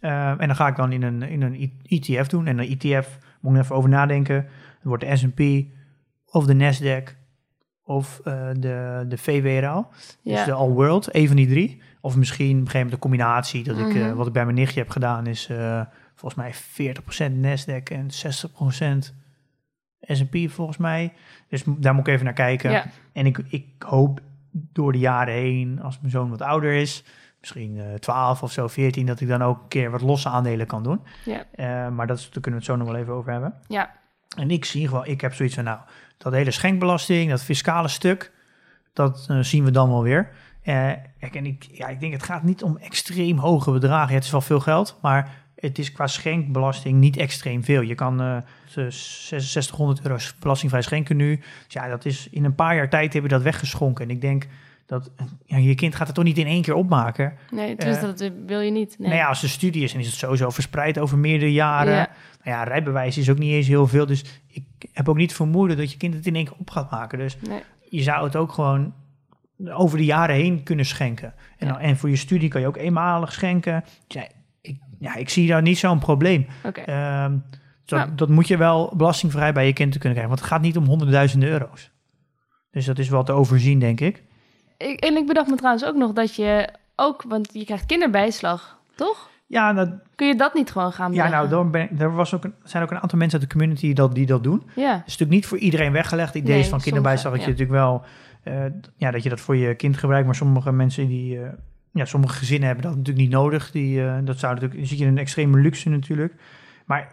[0.00, 2.46] En dan ga ik dan in een, in een ETF doen.
[2.46, 4.46] En een ETF, moet ik even over nadenken.
[4.78, 5.40] Het wordt de S&P
[6.34, 7.16] of de Nasdaq
[7.82, 9.86] of eh, de, de VWRL.
[10.22, 10.44] Dus Ja.
[10.44, 11.82] de All World, een van die drie.
[12.00, 13.64] Of misschien op een gegeven moment de combinatie.
[13.64, 14.14] Dat ik, eh, Mhm.
[14.14, 15.80] wat ik bij mijn nichtje heb gedaan is eh,
[16.14, 19.14] volgens mij 40% Nasdaq en 60%
[20.00, 21.12] S&P volgens mij.
[21.48, 22.70] Dus daar moet ik even naar kijken.
[22.70, 22.84] Ja.
[23.12, 27.04] En ik, ik hoop door de jaren heen, als mijn zoon wat ouder is,
[27.40, 30.66] misschien eh 12 of zo, 14, dat ik dan ook een keer wat losse aandelen
[30.66, 31.00] kan doen.
[31.24, 31.90] Ja.
[31.90, 33.54] Maar dat is, daar kunnen we het zo nog wel even over hebben.
[33.66, 33.90] Ja.
[34.38, 35.78] En ik zie gewoon, ik heb zoiets van, nou,
[36.16, 38.32] dat hele schenkbelasting, dat fiscale stuk,
[38.92, 40.30] dat eh, zien we dan wel weer.
[40.62, 44.14] Kijk, en ik, ja, ik denk, het gaat niet om extreem hoge bedragen.
[44.14, 47.80] Het is wel veel geld, maar het is qua schenkbelasting niet extreem veel.
[47.80, 48.36] Je kan eh
[48.88, 51.36] 6600 euro belastingvrij schenken nu.
[51.36, 54.04] Dus ja, dat is in een paar jaar tijd heb je dat weggeschonken.
[54.04, 54.46] En ik denk
[54.88, 55.10] dat
[55.44, 57.32] ja, je kind gaat het toch niet in één keer opmaken.
[57.50, 58.98] Nee, dus dat wil je niet.
[58.98, 59.08] Nee.
[59.08, 61.92] Nou ja, als de studie is, dan is het sowieso verspreid over meerdere jaren.
[61.94, 62.08] Ja.
[62.44, 64.06] Nou ja, rijbewijs is ook niet eens heel veel.
[64.06, 66.90] Dus ik heb ook niet vermoeden dat je kind het in één keer op gaat
[66.90, 67.18] maken.
[67.18, 67.60] Dus Nee.
[67.88, 68.94] je zou het ook gewoon
[69.72, 71.34] over de jaren heen kunnen schenken.
[71.58, 71.72] En, Ja.
[71.72, 73.84] dan, en voor je studie kan je ook eenmalig schenken.
[74.06, 74.28] Ja,
[74.60, 76.46] ik, ja, ik zie daar niet zo'n probleem.
[76.64, 76.80] Oké.
[76.80, 77.36] Ehm,
[77.84, 78.14] dat, Nou.
[78.14, 80.36] dat moet je wel belastingvrij bij je kind te kunnen krijgen.
[80.36, 81.90] Want het gaat niet om honderdduizenden euro's.
[82.70, 84.22] Dus dat is wel te overzien, denk ik.
[84.78, 88.78] Ik, en ik bedacht me trouwens ook nog dat je ook, want je krijgt kinderbijslag,
[88.94, 89.30] toch?
[89.46, 92.44] Ja, dat, Kun je dat niet gewoon gaan ja nou, daar ben, er was ook
[92.44, 94.62] een, zijn ook een aantal mensen uit de community die dat, die dat doen.
[94.74, 94.90] Ja.
[94.90, 96.34] Het is natuurlijk niet voor iedereen weggelegd.
[96.34, 98.02] Het idee Nee, is van kinderbijslag dat je natuurlijk wel...
[98.42, 98.64] eh,
[98.96, 100.26] ja, dat je dat voor je kind gebruikt.
[100.26, 101.40] Maar sommige mensen die...
[101.42, 101.48] eh,
[101.92, 103.70] ja, sommige gezinnen hebben dat natuurlijk niet nodig.
[103.70, 104.80] Die, eh, dat zou natuurlijk...
[104.80, 106.34] Dan zit je in een extreme luxe natuurlijk.
[106.86, 107.08] Maar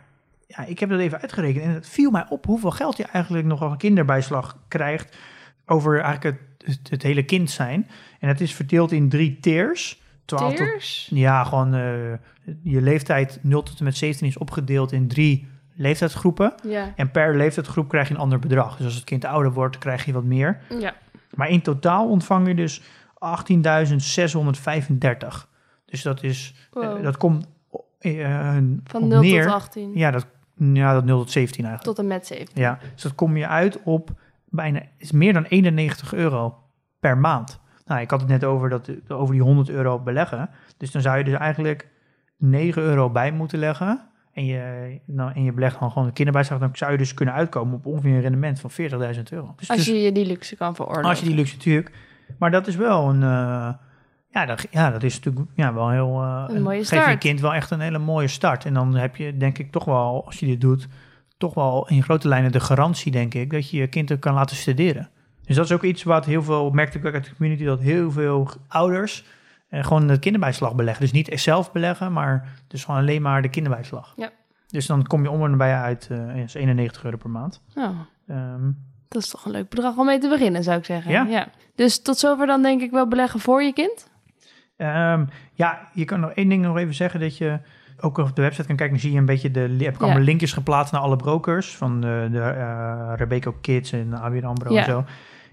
[0.47, 1.63] ja, ik heb dat even uitgerekend.
[1.63, 5.17] En het viel mij op hoeveel geld je eigenlijk nog een kinderbijslag krijgt...
[5.65, 7.87] over eigenlijk het, het, het hele kind zijn.
[8.19, 10.01] En het is verdeeld in drie tiers.
[10.25, 11.09] 12 tot Tears?
[11.13, 12.13] ja, gewoon eh,
[12.61, 16.53] je leeftijd 0 tot en met 17 is opgedeeld in drie leeftijdsgroepen.
[16.63, 16.93] Ja.
[16.95, 18.77] En per leeftijdsgroep krijg je een ander bedrag.
[18.77, 20.61] Dus als het kind ouder wordt, krijg je wat meer.
[20.79, 20.93] Ja.
[21.35, 22.85] Maar in totaal ontvang je dus 18.635.
[25.85, 27.47] Dus dat is, eh, dat komt
[27.99, 29.43] eh, Van op 0 neer.
[29.43, 29.91] tot 18.
[29.93, 31.95] Ja, dat, ja, dat 0 tot 17 eigenlijk.
[31.95, 32.61] Tot en met 17.
[32.61, 34.11] Ja, dus dat kom je uit op
[34.55, 36.57] bijna is meer dan 91 euro
[36.99, 37.59] per maand.
[37.85, 40.49] Nou, ik had het net over, dat, over die 100 euro beleggen.
[40.77, 41.87] Dus dan zou je dus eigenlijk
[42.37, 44.01] 9 euro bij moeten leggen.
[44.33, 46.59] En je, nou, en je belegt dan gewoon de kinderbijslag.
[46.59, 48.77] Dan zou je dus kunnen uitkomen op ongeveer een rendement van 40.000
[49.31, 49.53] euro.
[49.57, 51.09] Dus, Als dus- je je die luxe kan veroorloven.
[51.09, 51.91] als je die luxe natuurlijk.
[52.39, 53.23] Maar dat is wel een.
[53.23, 53.69] eh,
[54.29, 56.21] ja, dat, ja, dat is natuurlijk ja, wel heel.
[56.21, 57.17] eh, Een mooie Geef je start.
[57.19, 58.65] kind wel echt een hele mooie start.
[58.65, 60.87] En dan heb je, denk ik, toch wel, als je dit doet,
[61.37, 64.55] toch wel in grote lijnen de garantie, denk ik, dat je je kind kan laten
[64.55, 65.09] studeren.
[65.45, 67.79] Dus dat is ook iets wat heel veel, merkte ik ook uit de community, dat
[67.79, 69.25] heel veel ouders
[69.69, 71.03] eh, gewoon de kinderbijslag beleggen.
[71.03, 74.13] Dus niet zelf beleggen, maar dus gewoon alleen maar de kinderbijslag.
[74.15, 74.31] Ja.
[74.67, 77.61] Dus dan kom je om en bij uit eh, is 91 euro per maand.
[77.73, 77.95] Nou,
[78.27, 78.71] Ehm,
[79.07, 81.27] dat is toch een leuk bedrag om mee te beginnen, zou ik zeggen.
[81.29, 81.47] Ja?
[81.75, 84.09] Dus tot zover dan denk ik wel beleggen voor je kind.
[84.77, 87.59] Ehm, ja, je kan nog één ding nog even zeggen dat je
[87.99, 88.93] ook op de website kan kijken.
[88.95, 90.25] Dan zie je een beetje de heb ik allemaal Ja.
[90.25, 94.77] linkjes geplaatst naar alle brokers van de, de eh, Rebecca Kids en ABN Ja.
[94.79, 95.05] en zo.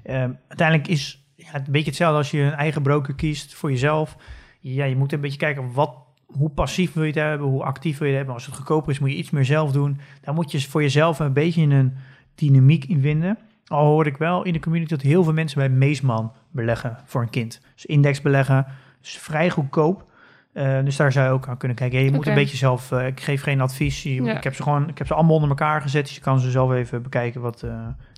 [0.03, 3.71] Ehm, uiteindelijk is ja, het een beetje hetzelfde als je een eigen broker kiest voor
[3.71, 4.17] jezelf.
[4.61, 5.95] Ja, je moet een beetje kijken wat,
[6.27, 8.35] hoe passief wil je het hebben, hoe actief wil je het hebben.
[8.35, 10.01] Als het goedkoper is, moet je iets meer zelf doen.
[10.21, 11.95] Daar moet je voor jezelf een beetje een
[12.35, 13.39] dynamiek in vinden.
[13.67, 17.23] Al hoor ik wel in de community dat heel veel mensen bij Meesman beleggen voor
[17.23, 17.61] een kind.
[17.75, 18.67] Dus index beleggen
[19.03, 20.11] is vrij goedkoop.
[20.53, 21.99] Eh, dus daar zou je ook aan kunnen kijken.
[21.99, 24.03] Ja, je moet een beetje zelf, eh, ik geef geen advies.
[24.03, 24.37] Je- Ja.
[24.37, 26.05] Ik heb ze gewoon, ik heb ze allemaal onder elkaar gezet.
[26.07, 27.71] Dus je kan ze zelf even bekijken wat, eh,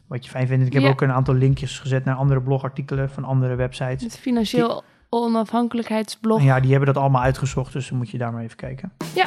[0.07, 0.66] wat je fijn vindt.
[0.66, 0.88] Ik heb Ja.
[0.88, 4.03] ook een aantal linkjes gezet naar andere blogartikelen van andere websites.
[4.03, 6.42] Het financieel onafhankelijkheidsblog.
[6.42, 8.92] Ja, die hebben dat allemaal uitgezocht, dus dan moet je daar maar even kijken.
[9.14, 9.27] Ja.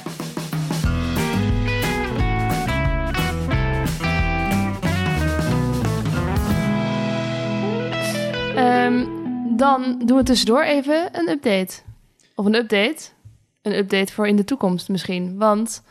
[8.56, 9.06] Ehm,
[9.56, 11.74] dan doen we tussendoor even een update.
[12.38, 13.10] Of een update.
[13.62, 15.38] Een update voor in de toekomst misschien.
[15.38, 15.84] Want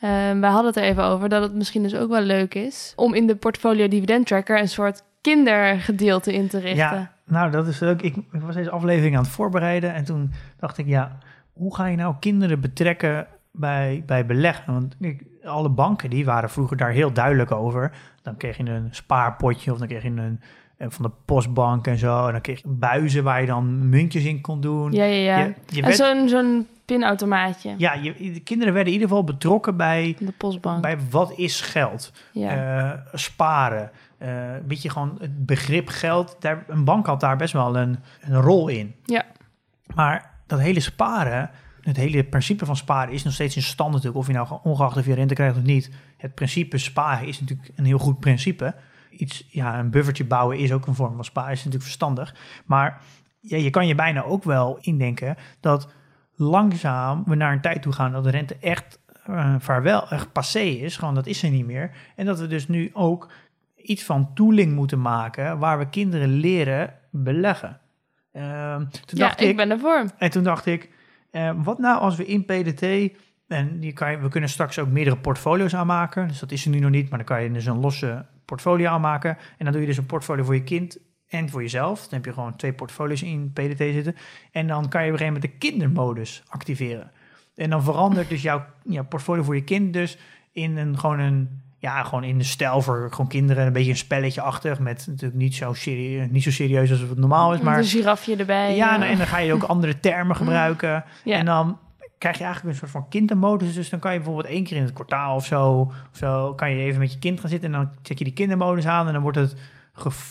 [0.00, 2.92] ehm, wij hadden het er even over dat het misschien dus ook wel leuk is...
[2.96, 6.76] om in de portfolio dividend tracker een soort kindergedeelte in te richten.
[6.76, 8.02] Ja, nou dat is leuk.
[8.02, 11.18] Ik, ik was deze aflevering aan het voorbereiden en toen dacht ik, ja,
[11.52, 14.72] hoe ga je nou kinderen betrekken bij, bij beleggen?
[14.72, 17.92] Want ik, alle banken die waren vroeger daar heel duidelijk over.
[18.22, 20.40] Dan kreeg je een spaarpotje of dan kreeg je een,
[20.78, 22.26] van de postbank en zo.
[22.26, 24.92] En dan kreeg je buizen waar je dan muntjes in kon doen.
[24.92, 25.44] Ja, ja, ja.
[25.44, 27.74] Je, je en zo'n zo'n pinautomaatje.
[27.78, 30.82] ja, je, de kinderen werden in ieder geval betrokken bij, De postbank.
[30.82, 32.12] bij wat is geld.
[32.32, 32.50] ja.
[32.50, 33.90] Eh, sparen.
[34.18, 34.30] Eh
[34.66, 36.36] weet je, gewoon het begrip geld.
[36.40, 38.94] Daar, een bank had daar best wel een, een rol in.
[39.04, 39.24] Ja.
[39.94, 44.18] Maar dat hele sparen, het hele principe van sparen is nog steeds in stand natuurlijk.
[44.18, 45.90] Of je nou ongeacht of je rente krijgt of niet.
[46.16, 48.74] Het principe sparen is natuurlijk een heel goed principe.
[49.10, 51.50] Iets, ja, een buffertje bouwen is ook een vorm van sparen.
[51.50, 52.34] Is natuurlijk verstandig.
[52.66, 53.00] Maar
[53.40, 55.88] ja, je kan je bijna ook wel indenken dat
[56.34, 60.60] langzaam we naar een tijd toe gaan dat de rente echt eh vaarwel, echt passé
[60.60, 60.96] is.
[60.96, 61.90] Gewoon, dat is er niet meer.
[62.16, 63.30] En dat we dus nu ook
[63.76, 67.80] iets van tooling moeten maken waar we kinderen leren beleggen.
[68.32, 70.04] Ehm, toen ja, dacht ik, ik, ben ervoor.
[70.18, 70.90] en toen dacht ik,
[71.30, 73.12] eh, wat nou als we in PDT,
[73.48, 76.70] en die kan je, we kunnen straks ook meerdere portfolio's aanmaken, dus dat is er
[76.70, 79.36] nu nog niet, maar dan kan je dus een losse portfolio aanmaken.
[79.58, 82.00] En dan doe je dus een portfolio voor je kind en voor jezelf.
[82.00, 84.16] Dan heb je gewoon twee portfolio's in PDT zitten.
[84.52, 87.10] En dan kan je op een gegeven moment de kindermodus activeren.
[87.54, 90.18] En dan verandert dus jouw, jouw portfolio voor je kind dus
[90.52, 93.96] in een gewoon een ja, gewoon in de stijl voor gewoon kinderen een beetje een
[93.96, 97.78] spelletje achtig met natuurlijk niet zo, serie, niet zo serieus als het normaal is, maar
[97.78, 98.76] een girafje erbij.
[98.76, 101.04] ja, nou, en dan ga je ook andere termen gebruiken.
[101.24, 101.38] Ja.
[101.38, 101.78] En dan
[102.18, 103.74] krijg je eigenlijk een soort van kindermodus.
[103.74, 106.70] Dus dan kan je bijvoorbeeld één keer in het kwartaal of zo, of zo kan
[106.70, 107.74] je even met je kind gaan zitten.
[107.74, 109.56] En dan zet je die kindermodus aan en dan wordt het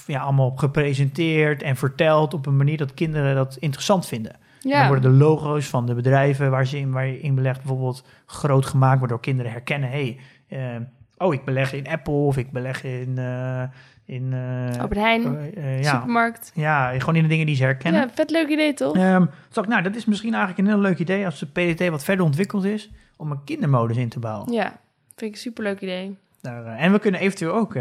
[0.06, 4.34] ja, allemaal gepresenteerd en verteld op een manier dat kinderen dat interessant vinden.
[4.34, 4.88] En dan ja.
[4.88, 8.65] worden de logo's van de bedrijven waar, ze in, waar je in belegt bijvoorbeeld groot
[8.65, 10.76] gemaakt, waardoor kinderen herkennen, hey, eh,
[11.17, 13.17] oh, ik beleg in Apple of ik beleg in...
[13.17, 13.63] eh,
[14.08, 16.52] in eh, Albert Heijn, eh, eh, ja, supermarkt.
[16.56, 18.02] ja, gewoon in de dingen die ze herkennen.
[18.02, 18.96] Ja, vet leuk idee toch?
[18.96, 21.89] Ehm dus ik, nou, dat is misschien eigenlijk een heel leuk idee als de PDT
[21.89, 24.54] wat verder ontwikkeld is, om een kindermodus in te bouwen.
[24.54, 24.80] Ja,
[25.15, 26.17] vind ik een superleuk idee.
[26.41, 27.74] Daar, en we kunnen eventueel ook,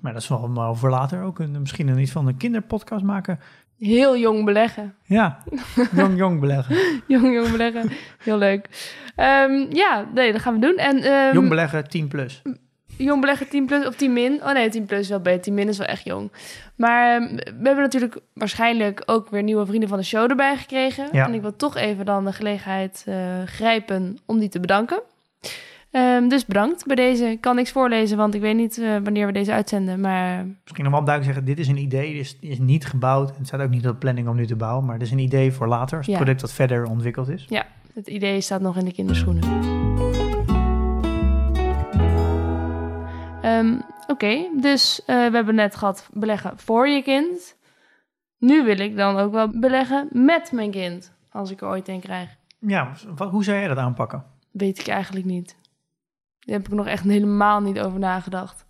[0.00, 3.04] maar dat is wel maar voor later, ook een, misschien een, iets van een kinderpodcast
[3.04, 3.40] maken.
[3.78, 4.94] Heel jong beleggen.
[5.04, 5.42] Ja,
[5.96, 6.76] jong jong beleggen.
[7.06, 7.90] Jong, jong beleggen.
[8.18, 8.68] Heel leuk.
[9.16, 10.76] Ehm, ja, nee, dat gaan we doen.
[10.76, 12.42] En, ehm, Jong beleggen 10 plus.
[13.04, 14.40] Jong beleggen 10 plus of 10 min.
[14.42, 15.40] Oh nee, 10 plus is wel beter.
[15.42, 16.30] 10 min is wel echt jong.
[16.74, 21.08] Maar ehm, we hebben natuurlijk waarschijnlijk ook weer nieuwe vrienden van de show erbij gekregen.
[21.12, 21.26] Ja.
[21.26, 23.14] En ik wil toch even dan de gelegenheid eh,
[23.46, 25.00] grijpen om die te bedanken.
[25.90, 27.24] Ehm, dus bedankt bij deze.
[27.24, 30.00] Ik kan niks voorlezen, want ik weet niet eh, wanneer we deze uitzenden.
[30.00, 33.36] Maar Misschien nog wel duidelijk zeggen, dit is een idee, dit is, is niet gebouwd.
[33.36, 35.18] Het staat ook niet op de planning om nu te bouwen, maar het is een
[35.18, 36.16] idee voor later, het Ja.
[36.16, 37.46] product wat verder ontwikkeld is.
[37.94, 40.17] het idee staat nog in de kinderschoenen.
[43.42, 43.78] Ehm,
[44.10, 47.56] Oké, dus eh, we hebben net gehad beleggen voor je kind.
[48.38, 51.12] Nu wil ik dan ook wel beleggen met mijn kind.
[51.30, 52.36] Als ik er ooit een krijg.
[52.58, 52.92] Ja,
[53.30, 54.24] hoe zou jij dat aanpakken?
[54.50, 55.56] Weet ik eigenlijk niet.
[56.38, 58.66] Daar heb ik nog echt helemaal niet over nagedacht.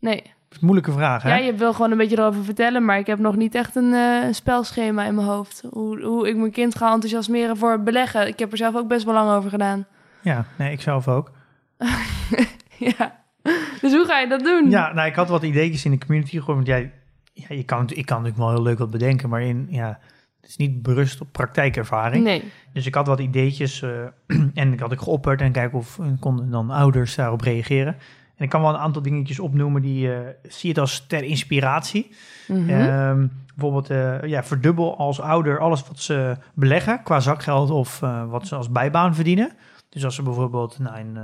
[0.00, 0.22] Nee.
[0.22, 1.28] Dat is een moeilijke vraag, hè?
[1.28, 3.92] Ja, je wil gewoon een beetje erover vertellen, maar ik heb nog niet echt een
[3.92, 5.62] eh, een spelschema in mijn hoofd.
[5.70, 8.26] Hoe, hoe ik mijn kind ga enthousiasmeren voor beleggen.
[8.26, 9.86] Ik heb er zelf ook best wel lang over gedaan.
[10.22, 11.30] Ja, nee, ik zelf ook.
[12.96, 13.26] ja.
[13.82, 14.70] Dus hoe ga je dat doen?
[14.70, 16.56] Ja, nou, ik had wat ideetjes in de community gegooid.
[16.56, 16.92] Want jij,
[17.32, 19.98] ja, je kan, ik kan natuurlijk wel heel leuk wat bedenken, maar in, ja,
[20.40, 22.24] Het is niet berust op praktijkervaring.
[22.24, 22.44] Nee.
[22.72, 23.90] Dus ik had wat ideetjes eh,
[24.54, 27.96] en ik had ik geopperd en kijken of eh, konden dan ouders daarop reageren.
[28.36, 32.10] En ik kan wel een aantal dingetjes opnoemen die eh, zie het als ter inspiratie.
[32.48, 32.70] Mhm.
[32.70, 33.88] Ehm, bijvoorbeeld
[34.30, 39.14] ja, verdubbel als ouder alles wat ze beleggen qua zakgeld of wat ze als bijbaan
[39.14, 39.52] verdienen.
[39.88, 41.18] Dus als ze bijvoorbeeld nou, in,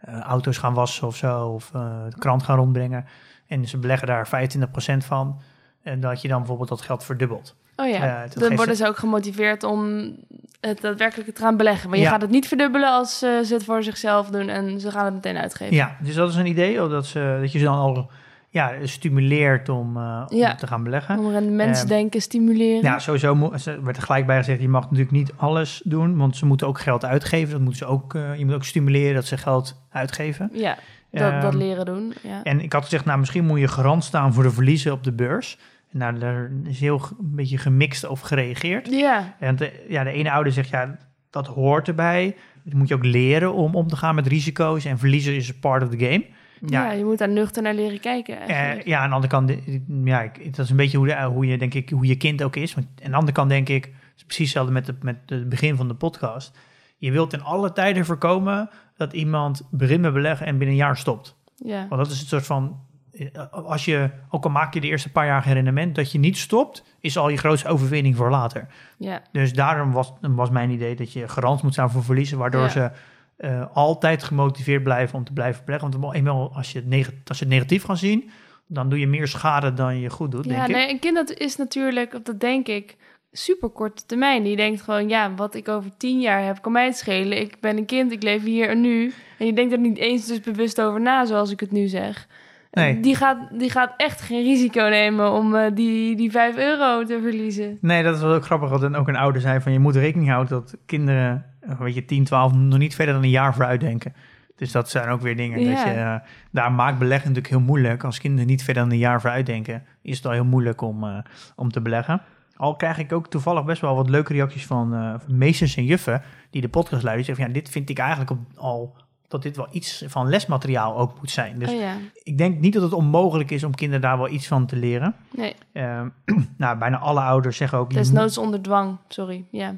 [0.00, 3.04] eh, eh, auto's gaan wassen of zo, of eh, de krant gaan rondbrengen
[3.46, 5.40] en ze beleggen daar 25% van,
[5.82, 7.54] en dat je dan bijvoorbeeld dat geld verdubbelt.
[7.76, 10.12] Oh ja, dat dan worden ze- ook gemotiveerd om
[10.60, 11.90] het daadwerkelijk te gaan beleggen.
[11.90, 15.04] Maar je gaat het niet verdubbelen als ze het voor zichzelf doen en ze gaan
[15.04, 15.74] het meteen uitgeven.
[15.74, 18.10] Ja, dus dat is een idee, dat, ze, dat je ze dan al
[18.50, 20.54] ja, stimuleert om, eh, om Ja.
[20.54, 21.18] te gaan beleggen.
[21.18, 22.82] Om rendementsdenken stimuleren.
[22.82, 26.36] Ja, sowieso ze- werd er gelijk bij gezegd, je mag natuurlijk niet alles doen, want
[26.36, 27.50] ze moeten ook geld uitgeven.
[27.50, 30.50] Dat moeten ze ook, eh, je moet ook stimuleren dat ze geld uitgeven.
[30.52, 30.78] Ja,
[31.10, 32.12] dat, dat Ehm, leren doen.
[32.22, 32.42] Ja.
[32.42, 35.12] En ik had gezegd, nou misschien moet je garant staan voor de verliezen op de
[35.12, 35.58] beurs.
[35.92, 38.88] En nou, daar is heel een beetje gemixt over gereageerd.
[38.90, 40.96] ja, En de, ja, de ene ouder zegt, ja,
[41.30, 42.36] dat hoort erbij.
[42.64, 44.84] Dat moet je ook leren om om te gaan met risico's.
[44.84, 46.24] En verliezen is een part of the game.
[46.66, 46.84] Ja.
[46.84, 46.92] Ja.
[46.92, 48.40] je moet daar nuchter naar leren kijken.
[48.40, 51.22] Eh, ja, aan de andere kant, eh, ja, ik- dat is een beetje hoe, de,
[51.22, 52.74] hoe je, denk ik, hoe je kind ook is.
[52.74, 55.48] Want aan de andere kant denk ik, het is precies hetzelfde met, de, met het
[55.48, 56.58] begin van de podcast.
[56.96, 60.96] Je wilt in alle tijden voorkomen dat iemand begint met beleggen en binnen een jaar
[60.96, 61.36] stopt.
[61.56, 61.86] ja.
[61.88, 62.80] Want dat is het soort van,
[63.12, 66.18] eh, als je, ook al maak je de eerste paar jaar geen rendement, dat je
[66.18, 68.66] niet stopt, is al je grootste overwinning voor later.
[68.98, 69.22] ja.
[69.32, 72.68] Dus daarom was, was mijn idee dat je garant moet staan voor verliezen, waardoor Ja.
[72.68, 72.90] ze
[73.38, 76.00] eh, altijd gemotiveerd blijven om te blijven beleggen.
[76.00, 78.30] Want eenmaal als je, het als je het negatief gaan zien,
[78.66, 80.74] dan doe je meer schade dan je goed doet, Ja, denk ik.
[80.74, 82.96] nee, een kind dat is natuurlijk, of dat denk ik,
[83.32, 84.42] super korte termijn.
[84.42, 87.40] Die denkt gewoon, ja, wat ik over tien jaar heb, kan mij het schelen.
[87.40, 89.12] Ik ben een kind, ik leef hier en nu.
[89.38, 92.26] En je denkt er niet eens dus bewust over na, zoals ik het nu zeg.
[92.70, 93.00] Nee.
[93.00, 97.18] Die, gaat, die gaat echt geen risico nemen om eh, die, die 5 euro te
[97.22, 97.78] verliezen.
[97.80, 98.70] Nee, dat is wel ook grappig.
[98.70, 101.44] Dat ook een ouder zei van je moet rekening houden dat kinderen,
[101.78, 104.14] weet je, 10, 12, nog niet verder dan een jaar vooruit denken.
[104.56, 105.58] Dus dat zijn ook weer dingen.
[105.64, 106.14] Dat je, eh,
[106.50, 108.04] daar maakt beleggen natuurlijk heel moeilijk.
[108.04, 111.04] Als kinderen niet verder dan een jaar vooruit denken, is het al heel moeilijk om,
[111.04, 111.18] eh,
[111.56, 112.22] om te beleggen.
[112.56, 116.22] Al krijg ik ook toevallig best wel wat leuke reacties van eh, meesters en juffen
[116.50, 117.16] die de podcast luisteren.
[117.16, 118.96] Die zeggen van ja, dit vind ik eigenlijk op- al
[119.28, 121.58] dat dit wel iets van lesmateriaal ook moet zijn.
[121.58, 124.46] Dus oh ja, ik denk niet dat het onmogelijk is om kinderen daar wel iets
[124.46, 125.14] van te leren.
[125.36, 125.54] nee.
[125.72, 126.08] Ehm,
[126.56, 127.84] nou, bijna alle ouders zeggen ook...
[127.88, 129.44] moet- Desnoods onder dwang, sorry.
[129.50, 129.74] Ja.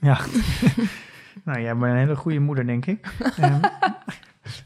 [0.00, 0.18] Ja.
[1.44, 3.06] nou, jij bent een hele goede moeder, denk ik.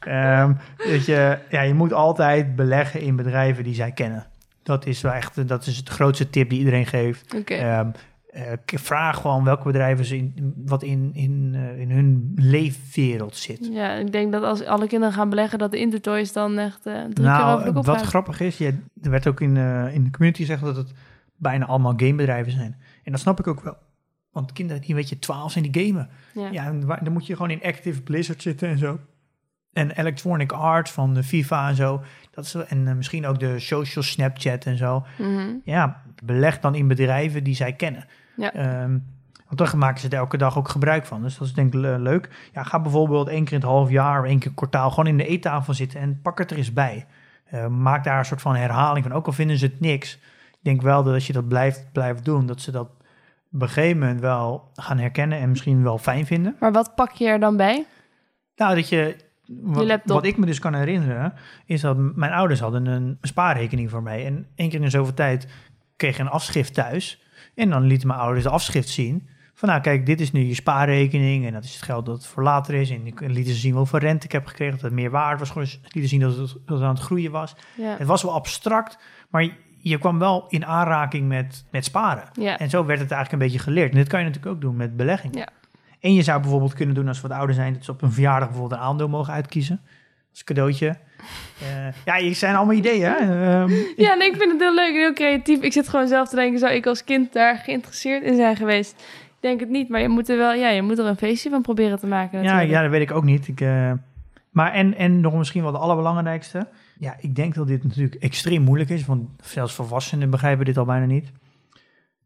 [0.01, 4.27] Ehm, dat je, ja, je moet altijd beleggen in bedrijven die zij kennen.
[4.63, 7.35] Dat is wel echt, dat is het grootste tip die iedereen geeft.
[7.35, 7.55] Oké.
[7.55, 7.91] Ehm,
[8.27, 13.69] eh, vraag gewoon welke bedrijven ze in, wat in, in, eh, in hun leefwereld zit.
[13.73, 16.95] Ja, ik denk dat als alle kinderen gaan beleggen, dat de Intertoys dan echt eh
[16.95, 19.57] drie keer Nou, over de kop wat grappig is, je, er werd ook in,
[19.93, 20.93] in de community gezegd dat het
[21.37, 22.77] bijna allemaal gamebedrijven zijn.
[23.03, 23.77] En dat snap ik ook wel.
[24.35, 26.09] Want kinderen die, weet je, 12 zijn die gamen.
[26.35, 26.49] Ja.
[26.53, 28.99] Ja, en waar- dan moet je gewoon in Active Blizzard zitten en zo.
[29.73, 32.03] En Electronic Arts van de FIFA en zo.
[32.31, 35.05] Dat is, en eh, misschien ook de social Snapchat en zo.
[35.19, 35.47] Mhm.
[35.65, 38.05] Ja, beleg dan in bedrijven die zij kennen.
[38.37, 38.53] Ja.
[38.53, 38.99] Ehm,
[39.49, 41.23] want dan maken ze er elke dag ook gebruik van.
[41.23, 42.49] Dus dat is denk ik le- leuk.
[42.53, 45.17] Ja, ga bijvoorbeeld één keer in het half jaar of één keer kwartaal gewoon in
[45.17, 47.07] de eettafel zitten en pak het er eens bij.
[47.45, 49.15] Eh, maak daar een soort van herhaling van.
[49.15, 50.15] Ook al vinden ze het niks.
[50.53, 52.89] Ik denk wel dat als je dat blijft, blijft doen, dat ze dat
[53.55, 56.57] op een gegeven moment wel gaan herkennen en misschien wel fijn vinden.
[56.61, 57.87] Maar wat pak je er dan bij?
[58.57, 59.17] Nou, dat je.
[60.05, 61.33] Wat, ik me dus kan herinneren,
[61.67, 64.27] is dat mijn ouders hadden een spaarrekening voor mij.
[64.27, 65.49] En één keer in zoveel tijd
[65.97, 67.23] kreeg een afschrift thuis.
[67.55, 69.29] En dan lieten mijn ouders de afschrift zien.
[69.55, 71.47] Van nou, kijk, dit is nu je spaarrekening.
[71.47, 72.91] En dat is het geld dat voor later is.
[72.91, 74.75] En ik lieten ze zien hoeveel rente ik heb gekregen.
[74.75, 75.51] Dat het meer waard was.
[75.51, 77.57] Gewoon, ze lieten zien dat het, dat het aan het groeien was.
[77.77, 77.97] Ja.
[77.99, 78.99] Het was wel abstract,
[79.31, 79.49] maar
[79.91, 82.25] je, kwam wel in aanraking met, met sparen.
[82.33, 82.59] Ja.
[82.59, 83.91] En zo werd het eigenlijk een beetje geleerd.
[83.91, 85.39] En dit kan je natuurlijk ook doen met beleggingen.
[85.39, 85.49] Ja.
[86.01, 88.13] En je zou bijvoorbeeld kunnen doen als we wat ouder zijn, dat ze op een
[88.13, 89.81] verjaardag bijvoorbeeld een aandeel mogen uitkiezen.
[90.31, 90.97] Als cadeautje.
[91.61, 93.05] Eh, ja, je zijn allemaal ideeën.
[93.05, 93.17] Hè?
[93.17, 93.71] Ehm,
[94.07, 95.61] Ja, nee, ik vind het heel leuk en heel creatief.
[95.61, 98.93] Ik zit gewoon zelf te denken, zou ik als kind daar geïnteresseerd in zijn geweest?
[99.25, 101.51] Ik denk het niet, maar je moet er wel, ja, je moet er een feestje
[101.51, 102.71] van proberen te maken ja, natuurlijk.
[102.71, 103.49] ja, dat weet ik ook niet.
[103.49, 103.93] Ik, eh,
[104.51, 106.67] maar en, en nog misschien wel de allerbelangrijkste.
[106.99, 110.85] Ja, ik denk dat dit natuurlijk extreem moeilijk is, want zelfs volwassenen begrijpen dit al
[110.85, 111.33] bijna niet.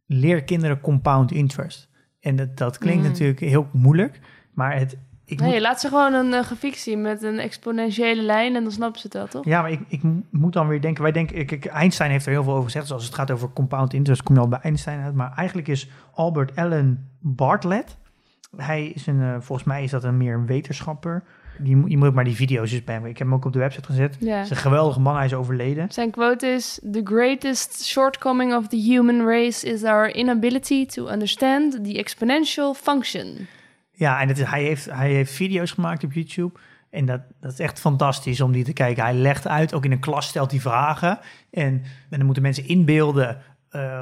[0.06, 1.88] Leer kinderen compound interest.
[2.20, 3.08] En dat, dat klinkt Mm.
[3.08, 4.20] natuurlijk heel moeilijk,
[4.52, 4.96] maar het...
[5.24, 8.62] Ik Nee, moet, laat ze gewoon een uh, grafiek zien met een exponentiële lijn en
[8.62, 9.44] dan snappen ze het wel, toch?
[9.44, 10.00] ja, maar ik, ik
[10.30, 11.02] moet dan weer denken...
[11.02, 12.84] Wij denken ik, ik- Einstein heeft er heel veel over gezegd.
[12.84, 15.14] Dus als het gaat over compound interest, kom je al bij Einstein uit.
[15.14, 17.96] Maar eigenlijk is Albert Allen Bartlett...
[18.56, 21.24] Hij is een, eh, volgens mij is dat een meer een wetenschapper.
[21.58, 23.08] Die, moet- je moet maar die video's eens bij me.
[23.08, 24.16] Ik heb hem ook op de website gezet.
[24.20, 24.34] Ja.
[24.36, 25.86] Het is een geweldige man, hij is overleden.
[25.92, 31.84] Zijn quote is: The greatest shortcoming of the human race is our inability to understand
[31.84, 33.46] the exponential function.
[33.92, 36.58] Ja, en het is, hij, heeft, hij heeft video's gemaakt op YouTube.
[36.90, 39.02] En dat, dat is echt fantastisch om die te kijken.
[39.02, 41.18] Hij legt uit, ook in een klas stelt hij vragen.
[41.50, 41.64] En,
[42.10, 44.00] en dan moeten mensen inbeelden eh,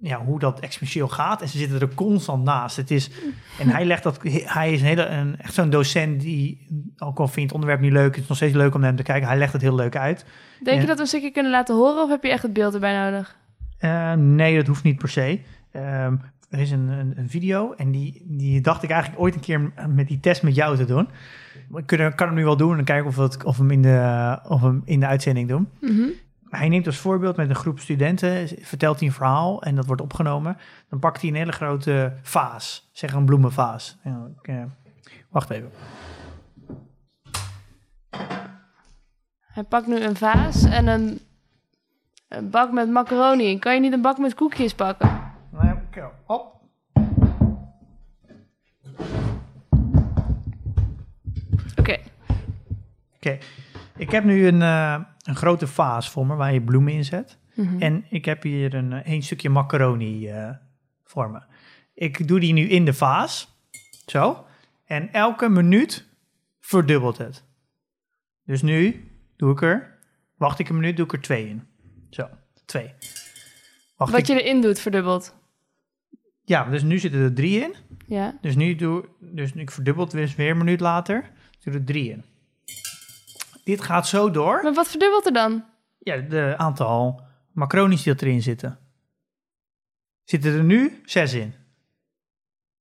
[0.00, 1.42] ja, hoe dat exponentieel gaat.
[1.42, 2.76] En ze zitten er constant naast.
[2.76, 3.10] Het is,
[3.58, 6.66] en hij legt dat, hij is een hele, een, echt zo'n docent die,
[6.98, 8.98] ook al vindt het onderwerp niet leuk, het is nog steeds leuk om naar hem
[8.98, 9.28] te kijken.
[9.28, 10.24] Hij legt het heel leuk uit.
[10.62, 12.74] Denk je dat we een stukje kunnen laten horen of heb je echt het beeld
[12.74, 13.36] erbij nodig?
[13.78, 15.40] Eh, nee, dat hoeft niet per se.
[15.70, 16.16] Ehm,
[16.50, 19.72] er is een, een, een video en die, die dacht ik eigenlijk ooit een keer
[19.88, 21.08] met die test met jou te doen.
[21.76, 24.38] Ik kan, hem nu wel doen en kijken of, we het, of, hem in de,
[24.48, 25.68] of hem in de uitzending doen.
[25.80, 26.08] Mhm.
[26.50, 30.02] Hij neemt als voorbeeld met een groep studenten, vertelt hij een verhaal en dat wordt
[30.02, 30.56] opgenomen.
[30.88, 33.98] Dan pakt hij een hele grote vaas, zeg een bloemenvaas.
[34.04, 34.62] Ja, ik, eh,
[35.28, 35.70] wacht even.
[39.40, 41.20] Hij pakt nu een vaas en een,
[42.28, 43.58] een bak met macaroni.
[43.58, 45.32] Kan je niet een bak met koekjes pakken?
[45.50, 46.58] Nee, oké, Hop.
[51.76, 51.98] Oké,
[53.16, 53.38] Oké,
[54.00, 57.38] ik heb nu een, eh, een grote vaas voor me waar je bloemen in zet.
[57.54, 57.82] Mhm.
[57.82, 60.50] En ik heb hier een, eh, een stukje macaroni eh,
[61.04, 61.40] voor me.
[61.94, 63.58] Ik doe die nu in de vaas.
[64.06, 64.44] Zo.
[64.84, 66.08] En elke minuut
[66.60, 67.44] verdubbelt het.
[68.44, 69.98] Dus nu doe ik er,
[70.36, 71.62] wacht ik een minuut, doe ik er twee in.
[72.10, 72.28] Zo,
[72.64, 72.92] twee.
[73.96, 75.34] Wacht wat ik, je erin doet verdubbelt.
[76.44, 77.74] Ja, dus nu zitten er drie in.
[78.06, 78.38] Ja.
[78.40, 81.30] Dus nu doe dus ik verdubbel het dus weer een minuut later.
[81.60, 82.24] Doe er drie in.
[83.64, 84.62] Dit gaat zo door.
[84.62, 85.64] Maar wat verdubbelt er dan?
[85.98, 88.78] Ja, de aantal macaronis die erin zitten.
[90.24, 91.54] Zitten er nu zes in.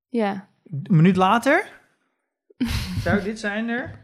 [0.07, 0.47] Ja.
[0.63, 1.81] Een minuut later.
[3.03, 3.99] Zou dit zijn er?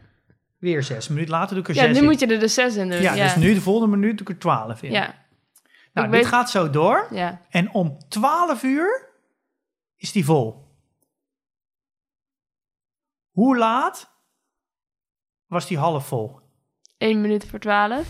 [0.58, 1.08] Weer zes.
[1.08, 2.04] Een minuut later doe ik er Ja, zes nu in.
[2.04, 3.00] moet je er dus zes in doen.
[3.00, 4.90] ja, Ja, dus nu de volgende minuut doe ik er twaalf in.
[4.90, 5.00] Ja,
[5.92, 7.08] nou, ik dit weet- gaat zo door.
[7.10, 7.40] ja.
[7.48, 9.08] En om 12 uur
[9.96, 10.64] is die vol.
[13.30, 14.10] Hoe laat
[15.46, 16.40] was die half vol?
[16.98, 18.06] Eén minuut voor twaalf.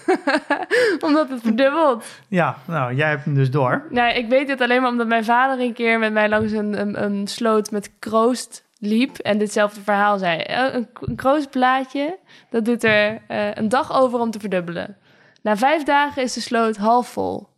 [1.06, 2.04] Omdat het verdubbelt.
[2.28, 3.86] Ja, nou, jij hebt hem dus door.
[3.90, 6.80] Nou, ik weet dit alleen maar omdat mijn vader een keer met mij langs een,
[6.80, 10.38] een, een sloot met kroost liep en ditzelfde verhaal zei.
[10.40, 12.18] Eh, Een, een kroostblaadje,
[12.50, 14.96] dat doet er eh, een dag over om te verdubbelen.
[15.42, 17.48] Na vijf dagen is de sloot half vol.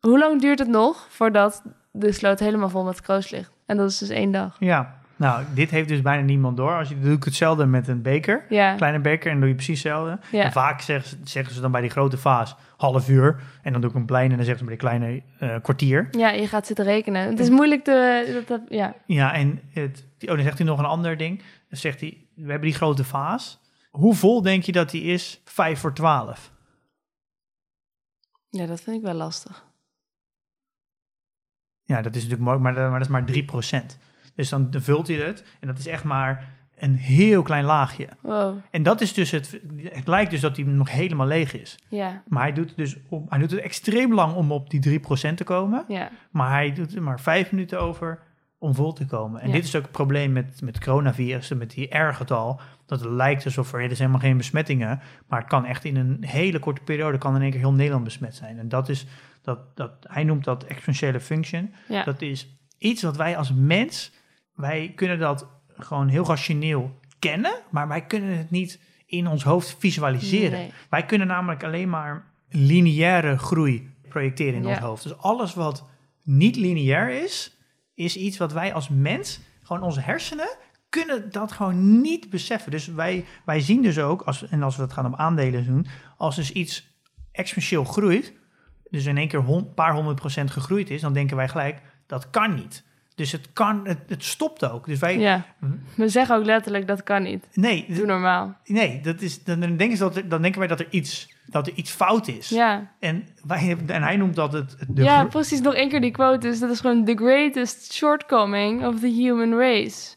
[0.00, 3.52] Hoe lang duurt het nog voordat de sloot helemaal vol met kroost ligt?
[3.66, 4.56] En dat is dus één dag.
[4.58, 6.76] Ja, nou, dit heeft dus bijna niemand door.
[6.78, 8.44] Als je dan doe ik hetzelfde met een beker.
[8.48, 10.18] Ja, Kleine beker en doe je precies hetzelfde.
[10.30, 10.44] Ja.
[10.44, 13.40] En vaak zeggen, ze- zeggen ze dan bij die grote vaas half uur.
[13.62, 16.08] En dan doe ik een kleine en dan zeggen ze bij die kleine eh, kwartier.
[16.10, 17.28] ja je gaat zitten rekenen.
[17.28, 18.30] Het is moeilijk te...
[18.34, 18.94] Dat, dat- ja.
[19.06, 21.38] Ja, en het, oh, dan zegt hij nog een ander ding.
[21.68, 23.60] Dan zegt hij, we hebben die grote vaas.
[23.90, 25.40] Hoe vol denk je dat die is?
[25.44, 26.52] Vijf voor twaalf.
[28.48, 29.66] ja, dat vind ik wel lastig.
[31.82, 33.24] Ja, dat is natuurlijk mooi, maar, maar dat is maar
[33.92, 33.98] 3%.
[34.38, 38.08] Dus dan vult hij het en dat is echt maar een heel klein laagje.
[38.20, 41.78] Wow, En dat is dus het, het lijkt dus dat hij nog helemaal leeg is.
[41.88, 45.00] ja, Maar hij doet, het dus om, hij doet het extreem lang om op die
[45.00, 45.02] 3%
[45.34, 45.84] te komen.
[45.88, 46.10] ja.
[46.30, 48.18] Maar hij doet er maar vijf minuten over
[48.58, 49.40] om vol te komen.
[49.40, 49.54] En Ja.
[49.54, 52.60] dit is ook het probleem met, met coronavirussen, met die R-getal.
[52.86, 55.00] Dat het lijkt alsof er, er zijn helemaal geen besmettingen.
[55.28, 58.04] Maar het kan echt in een hele korte periode, kan in één keer heel Nederland
[58.04, 58.58] besmet zijn.
[58.58, 59.06] En dat is,
[59.42, 61.72] dat, dat, hij noemt dat exponentiële function.
[61.88, 62.04] ja.
[62.04, 64.12] Dat is iets wat wij als mens,
[64.58, 65.46] wij kunnen dat
[65.78, 67.52] gewoon heel rationeel kennen.
[67.70, 70.58] Maar wij kunnen het niet in ons hoofd visualiseren.
[70.58, 70.72] Nee.
[70.90, 74.68] Wij kunnen namelijk alleen maar lineaire groei projecteren in Ja.
[74.68, 75.02] ons hoofd.
[75.02, 75.88] Dus alles wat
[76.22, 77.56] niet lineair is,
[77.94, 80.56] is iets wat wij als mens, gewoon onze hersenen,
[80.88, 82.70] kunnen dat gewoon niet beseffen.
[82.70, 85.86] Dus wij, wij zien dus ook, als, en als we het gaan op aandelen doen,
[86.16, 86.96] als dus iets
[87.32, 88.32] exponentieel groeit,
[88.90, 92.30] dus in één keer een paar honderd procent gegroeid is, dan denken wij gelijk, dat
[92.30, 92.84] kan niet.
[93.18, 94.86] Dus het kan, het, het stopt ook.
[94.86, 95.44] Dus wij, Ja,
[95.94, 97.48] we zeggen ook letterlijk dat kan niet.
[97.52, 98.56] nee, Doe normaal.
[98.64, 101.66] nee, dat is, dan, denken ze dat er, dan denken wij dat er iets, dat
[101.66, 102.48] er iets fout is.
[102.48, 105.60] Ja, En, wij, en hij noemt dat het, de ja precies.
[105.60, 106.38] Nog één keer die quote.
[106.48, 110.16] Dus dat is gewoon the greatest shortcoming of the human race.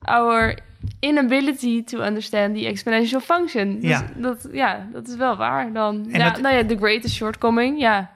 [0.00, 0.58] Our
[1.00, 3.80] inability to understand the exponential function.
[3.80, 4.06] Dus Ja.
[4.16, 6.06] Dat, ja, dat is wel waar dan.
[6.10, 7.80] En ja, dat- nou ja, the greatest shortcoming.
[7.80, 8.10] Ja,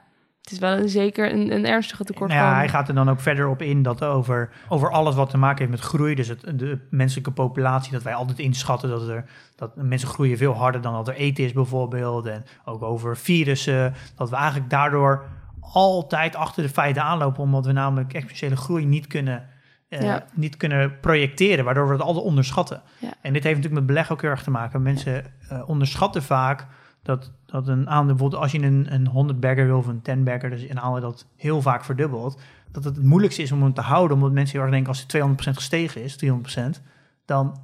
[0.44, 2.48] het is wel een, zeker een, een ernstige tekortkoming.
[2.48, 5.36] ja, hij gaat er dan ook verder op in dat over, over alles wat te
[5.38, 6.14] maken heeft met groei.
[6.14, 9.24] Dus het, de menselijke populatie, dat wij altijd inschatten dat, er,
[9.56, 12.26] dat mensen groeien veel harder dan dat er eten is bijvoorbeeld.
[12.26, 15.24] En ook over virussen, dat we eigenlijk daardoor
[15.60, 17.42] altijd achter de feiten aanlopen.
[17.42, 19.48] Omdat we namelijk exponentiële groei niet kunnen
[19.88, 20.24] eh, Ja.
[20.34, 22.82] niet kunnen projecteren, waardoor we het altijd onderschatten.
[22.98, 23.08] Ja.
[23.08, 24.82] En dit heeft natuurlijk met beleggen ook heel erg te maken.
[24.82, 26.66] Mensen eh, onderschatten vaak
[27.02, 30.24] dat, dat een aandeel, bijvoorbeeld als je een, een 100 bagger wil of een 10
[30.24, 32.40] bagger, dus een aandeel dat heel vaak verdubbelt,
[32.72, 35.04] dat het het moeilijkste is om hem te houden, omdat mensen heel erg denken als
[35.08, 36.82] hij 200% gestegen is, 300%,
[37.24, 37.56] dan,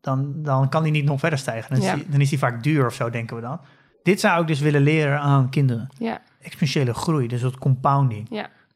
[0.00, 1.70] dan, dan kan hij niet nog verder stijgen.
[1.70, 1.94] Dan is, Ja.
[1.94, 3.60] hij, dan is hij vaak duur of zo, denken we dan.
[4.02, 5.88] Dit zou ik dus willen leren aan kinderen.
[5.98, 6.20] Ja.
[6.40, 8.28] Exponentiële groei, dus dat compounding.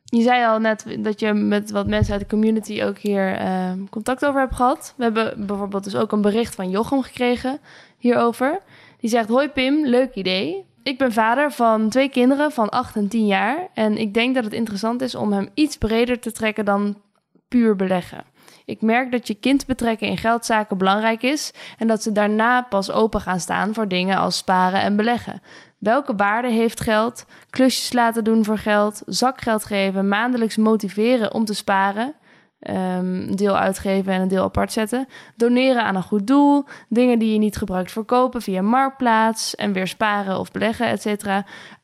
[0.04, 3.72] Je zei al net dat je met wat mensen uit de community ook hier eh,
[3.90, 4.94] contact over hebt gehad.
[4.96, 7.58] We hebben bijvoorbeeld dus ook een bericht van Jochem gekregen
[7.98, 8.60] hierover.
[9.02, 10.64] Die zegt, hoi Pim, leuk idee.
[10.82, 13.68] Ik ben vader van twee kinderen van 8 en 10 jaar.
[13.74, 17.00] En ik denk dat het interessant is om hem iets breder te trekken dan
[17.48, 18.24] puur beleggen.
[18.64, 22.90] Ik merk dat je kind betrekken in geldzaken belangrijk is en dat ze daarna pas
[22.90, 25.42] open gaan staan voor dingen als sparen en beleggen.
[25.78, 27.26] Welke waarde heeft geld?
[27.50, 32.14] Klusjes laten doen voor geld, zakgeld geven, maandelijks motiveren om te sparen,
[32.62, 37.32] een deel uitgeven en een deel apart zetten, doneren aan een goed doel, dingen die
[37.32, 41.26] je niet gebruikt verkopen via marktplaats en weer sparen of beleggen, etc.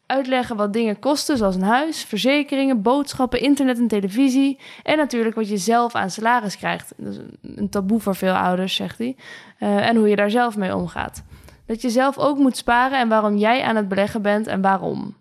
[0.07, 4.59] Uitleggen wat dingen kosten, zoals een huis, verzekeringen, boodschappen, internet en televisie.
[4.83, 6.93] En natuurlijk wat je zelf aan salaris krijgt.
[6.97, 7.19] Dat is
[7.57, 9.17] een taboe voor veel ouders, zegt hij.
[9.59, 11.23] Eh, en hoe je daar zelf mee omgaat.
[11.67, 15.15] Dat je zelf ook moet sparen en waarom jij aan het beleggen bent en waarom.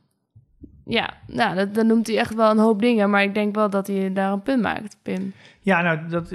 [0.88, 3.70] Ja, nou, dat, dan noemt hij echt wel een hoop dingen, maar ik denk wel
[3.70, 5.34] dat hij daar een punt maakt, Pim.
[5.62, 6.30] Ja, nou, dat,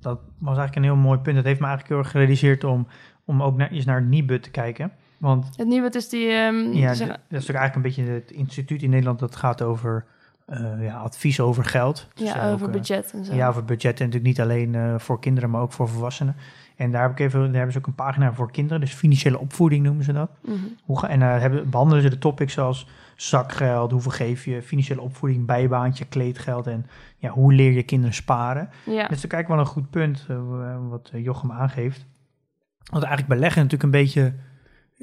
[0.00, 1.36] dat was eigenlijk een heel mooi punt.
[1.36, 2.86] Dat heeft me eigenlijk heel erg gerealiseerd om,
[3.24, 4.92] om ook naar, eens naar Nibud te kijken.
[5.18, 6.28] Want Het nieuwe is die...
[6.28, 10.04] ehm, ja, dat is ook eigenlijk een beetje het instituut in Nederland dat gaat over
[10.46, 12.08] eh, ja, advies over geld.
[12.14, 13.34] Dus, ja, over ook, eh, budget en zo.
[13.34, 16.36] Ja, over budget en natuurlijk niet alleen eh, voor kinderen, maar ook voor volwassenen.
[16.76, 19.38] En daar, heb ik even, daar hebben ze ook een pagina voor kinderen, dus financiële
[19.38, 20.30] opvoeding noemen ze dat.
[20.40, 20.56] Mhm.
[20.84, 22.88] Hoe en daar hebben, behandelen ze de topics zoals
[23.28, 28.70] zakgeld, hoeveel geef je, financiële opvoeding, bijbaantje, kleedgeld en ja, hoe leer je kinderen sparen.
[28.86, 29.02] ja.
[29.02, 32.06] Dat is kijk wel een goed punt eh, wat eh, Jochem aangeeft.
[32.90, 34.34] Want eigenlijk beleggen natuurlijk een beetje,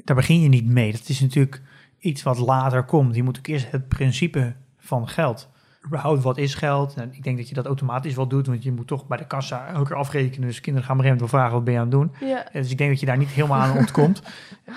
[0.04, 0.92] daar begin je niet mee.
[0.92, 1.62] Dat is natuurlijk
[1.98, 3.14] iets wat later komt.
[3.14, 5.48] Je moet ook eerst het principe van geld.
[5.86, 6.94] Überhaupt, wat is geld?
[6.94, 9.26] En ik denk dat je dat automatisch wel doet, want je moet toch bij de
[9.26, 10.48] kassa elke keer afrekenen.
[10.48, 12.28] Dus kinderen gaan op een gegeven moment wel vragen, wat ben je aan het doen?
[12.28, 12.46] ja.
[12.52, 14.22] Dus ik denk dat je daar niet helemaal aan ontkomt.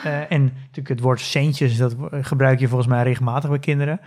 [0.04, 4.00] Eh, en natuurlijk het woord centjes, dat gebruik je volgens mij regelmatig bij kinderen.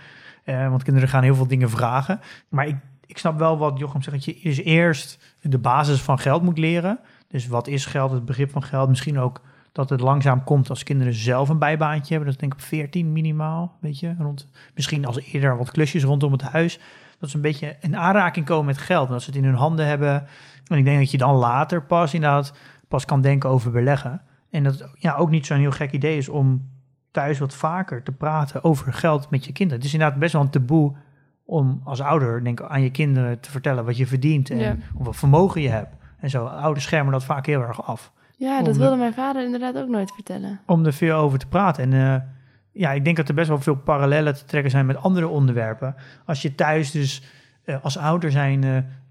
[0.43, 2.19] Eh, want kinderen gaan heel veel dingen vragen.
[2.49, 2.75] Maar ik,
[3.05, 6.57] ik snap wel wat Jochem zegt, dat je dus eerst de basis van geld moet
[6.57, 6.99] leren.
[7.27, 8.89] Dus wat is geld, het begrip van geld.
[8.89, 9.41] Misschien ook
[9.77, 12.33] dat het langzaam komt als kinderen zelf een bijbaantje hebben.
[12.33, 14.15] Dat is denk ik op 14 minimaal, weet je.
[14.19, 16.79] Rond, misschien als eerder wat klusjes rondom het huis.
[17.19, 19.07] Dat ze een beetje in aanraking komen met geld.
[19.07, 20.27] En dat ze het in hun handen hebben.
[20.67, 22.53] En ik denk dat je dan later pas inderdaad
[22.87, 24.21] pas kan denken over beleggen.
[24.49, 26.69] En dat het ja, ook niet zo'n heel gek idee is om
[27.11, 29.79] thuis wat vaker te praten over geld met je kinderen.
[29.79, 30.95] Het is inderdaad best wel een taboe
[31.45, 34.75] om als ouder denk, aan je kinderen te vertellen wat je verdient en Ja.
[34.93, 35.95] hoeveel vermogen je hebt.
[36.19, 38.11] En zo, ouders schermen dat vaak heel erg af.
[38.37, 40.59] Ja, dat wilde mijn vader inderdaad ook nooit vertellen.
[40.65, 41.83] Om er veel over te praten.
[41.83, 42.21] En eh,
[42.71, 45.95] ja, ik denk dat er best wel veel parallellen te trekken zijn met andere onderwerpen.
[46.25, 47.23] Als je thuis dus
[47.63, 48.63] eh, als ouder zijn,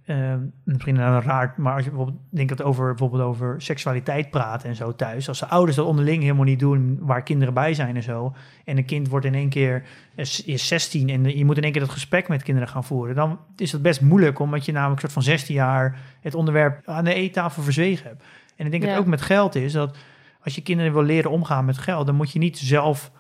[0.07, 4.69] eh, misschien nou raar, maar als je bijvoorbeeld denkt dat over bijvoorbeeld over seksualiteit praten
[4.69, 7.97] en zo thuis, als de ouders dat onderling helemaal niet doen, waar kinderen bij zijn
[7.97, 9.83] en zo, en een kind wordt in één keer
[10.15, 13.15] is, is 16 en je moet in één keer dat gesprek met kinderen gaan voeren,
[13.15, 16.89] dan is het best moeilijk omdat je namelijk een soort van 16 jaar het onderwerp
[16.89, 18.23] aan de eettafel verzwegen hebt.
[18.57, 19.97] En ik denk dat het ook met geld is dat
[20.43, 23.11] als je kinderen wil leren omgaan met geld, dan moet je niet zelf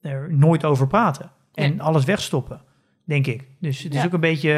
[0.00, 1.82] er nooit over praten en Nee.
[1.82, 2.60] alles wegstoppen,
[3.04, 3.48] denk ik.
[3.60, 4.06] Dus het is Ja.
[4.06, 4.50] ook een beetje,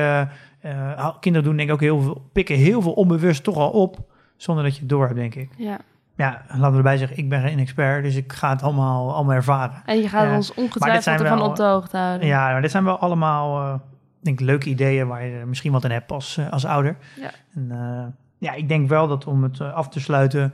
[0.60, 3.70] eh, eh, kinderen doen denk ik ook heel veel, pikken heel veel onbewust toch al
[3.70, 3.98] op,
[4.36, 5.50] zonder dat je het door hebt, denk ik.
[5.56, 5.78] Ja.
[6.16, 9.34] Ja, laten we erbij zeggen, ik ben geen expert, dus ik ga het allemaal, allemaal
[9.34, 9.82] ervaren.
[9.86, 10.34] En je gaat Ja.
[10.36, 12.26] ons ongetwijfeld ervan op de hoogte houden.
[12.26, 13.78] Ja, maar dit zijn wel allemaal, eh,
[14.22, 16.96] denk leuke ideeën waar je misschien wat aan hebt als, eh, als ouder.
[17.20, 17.30] Ja.
[17.54, 18.06] En, eh,
[18.40, 20.52] ja, ik denk wel dat om het eh, af te sluiten,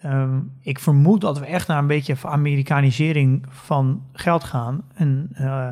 [0.00, 4.84] ehm, ik vermoed dat we echt naar een beetje Amerikanisering van geld gaan.
[4.94, 5.68] En eh,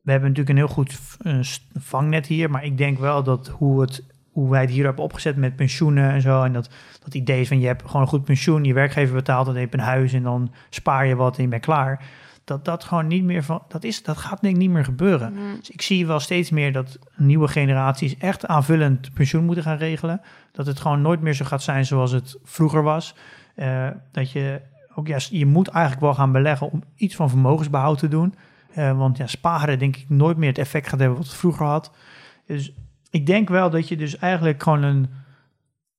[0.00, 0.98] we hebben natuurlijk een heel goed
[1.74, 5.36] vangnet hier, maar ik denk wel dat hoe, het, hoe wij het hier hebben opgezet
[5.36, 6.70] met pensioenen en zo, en dat,
[7.04, 9.78] dat idee is van je hebt gewoon een goed pensioen, je werkgever betaalt, heb je
[9.78, 12.04] een huis en dan spaar je wat en je bent klaar.
[12.44, 15.32] Dat dat gewoon niet meer van, dat, is, dat gaat denk ik niet meer gebeuren.
[15.32, 15.42] Mhm.
[15.58, 20.20] Dus ik zie wel steeds meer dat nieuwe generaties echt aanvullend pensioen moeten gaan regelen.
[20.52, 23.14] Dat het gewoon nooit meer zo gaat zijn zoals het vroeger was.
[23.54, 24.60] Eh, dat je
[24.94, 28.34] ook, ja, je moet eigenlijk wel gaan beleggen om iets van vermogensbehoud te doen.
[28.74, 31.66] Eh, want ja, sparen denk ik nooit meer het effect gaat hebben wat het vroeger
[31.66, 31.92] had.
[32.46, 32.72] Dus
[33.10, 35.10] ik denk wel dat je dus eigenlijk gewoon een,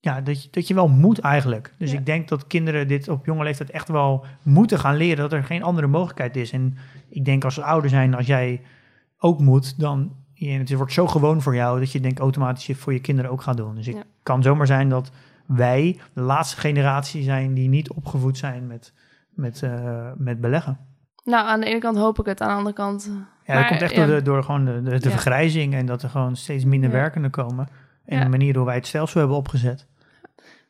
[0.04, 1.74] ja, dat je, dat je wel moet eigenlijk.
[1.78, 1.98] Dus Ja.
[1.98, 5.44] ik denk dat kinderen dit op jonge leeftijd echt wel moeten gaan leren dat er
[5.44, 6.52] geen andere mogelijkheid is.
[6.52, 6.78] En
[7.10, 8.62] ik denk als ouder zijn, als jij
[9.18, 12.76] ook moet, dan je, het wordt zo gewoon voor jou dat je denkt automatisch je
[12.76, 13.76] voor je kinderen ook gaat doen.
[13.76, 14.04] Dus het Ja.
[14.24, 15.12] kan zomaar zijn dat
[15.46, 18.94] wij de laatste generatie zijn die niet opgevoed zijn met,
[19.30, 20.78] met, eh, met beleggen.
[21.24, 23.12] Nou, aan de ene kant hoop ik het, aan de andere kant...
[23.46, 26.10] Ja, Maar, dat komt echt door, de, door gewoon de, de, vergrijzing en dat er
[26.10, 27.68] gewoon steeds minder werkenden komen.
[28.06, 29.88] En de manier hoe wij het stelsel hebben opgezet.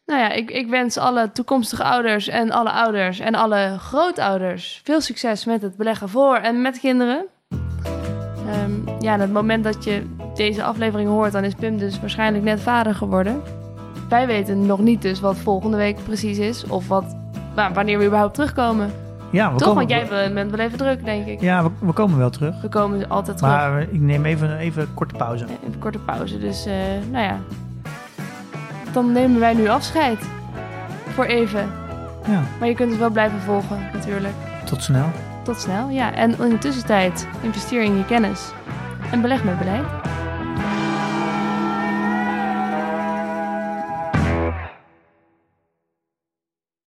[0.05, 5.01] Nou ja, ik, ik wens alle toekomstige ouders en alle ouders en alle grootouders veel
[5.01, 7.25] succes met het beleggen voor en met kinderen.
[8.47, 10.03] Ehm, ja, en het moment dat je
[10.35, 13.41] deze aflevering hoort, dan is Pim dus waarschijnlijk net vader geworden.
[14.09, 17.15] Wij weten nog niet dus wat volgende week precies is of wat,
[17.55, 18.91] nou, wanneer we überhaupt terugkomen.
[19.31, 19.67] Ja, we Toch?
[19.67, 21.41] komen, Want jij bent wel even druk, denk ik.
[21.41, 22.61] Ja, we, we komen wel terug.
[22.61, 23.53] We komen altijd terug.
[23.53, 25.43] Maar ik neem even, even een korte pauze.
[25.43, 26.39] Even een korte pauze.
[26.39, 26.73] Dus, eh,
[27.11, 27.39] nou ja.
[28.93, 30.19] Dan nemen wij nu afscheid.
[31.13, 31.71] Voor even.
[32.27, 34.33] Ja, Maar je kunt het wel blijven volgen, natuurlijk.
[34.65, 35.05] tot snel.
[35.43, 36.13] Tot snel, ja.
[36.13, 38.51] En in de tussentijd investeer in je kennis.
[39.11, 39.85] En beleg met beleid.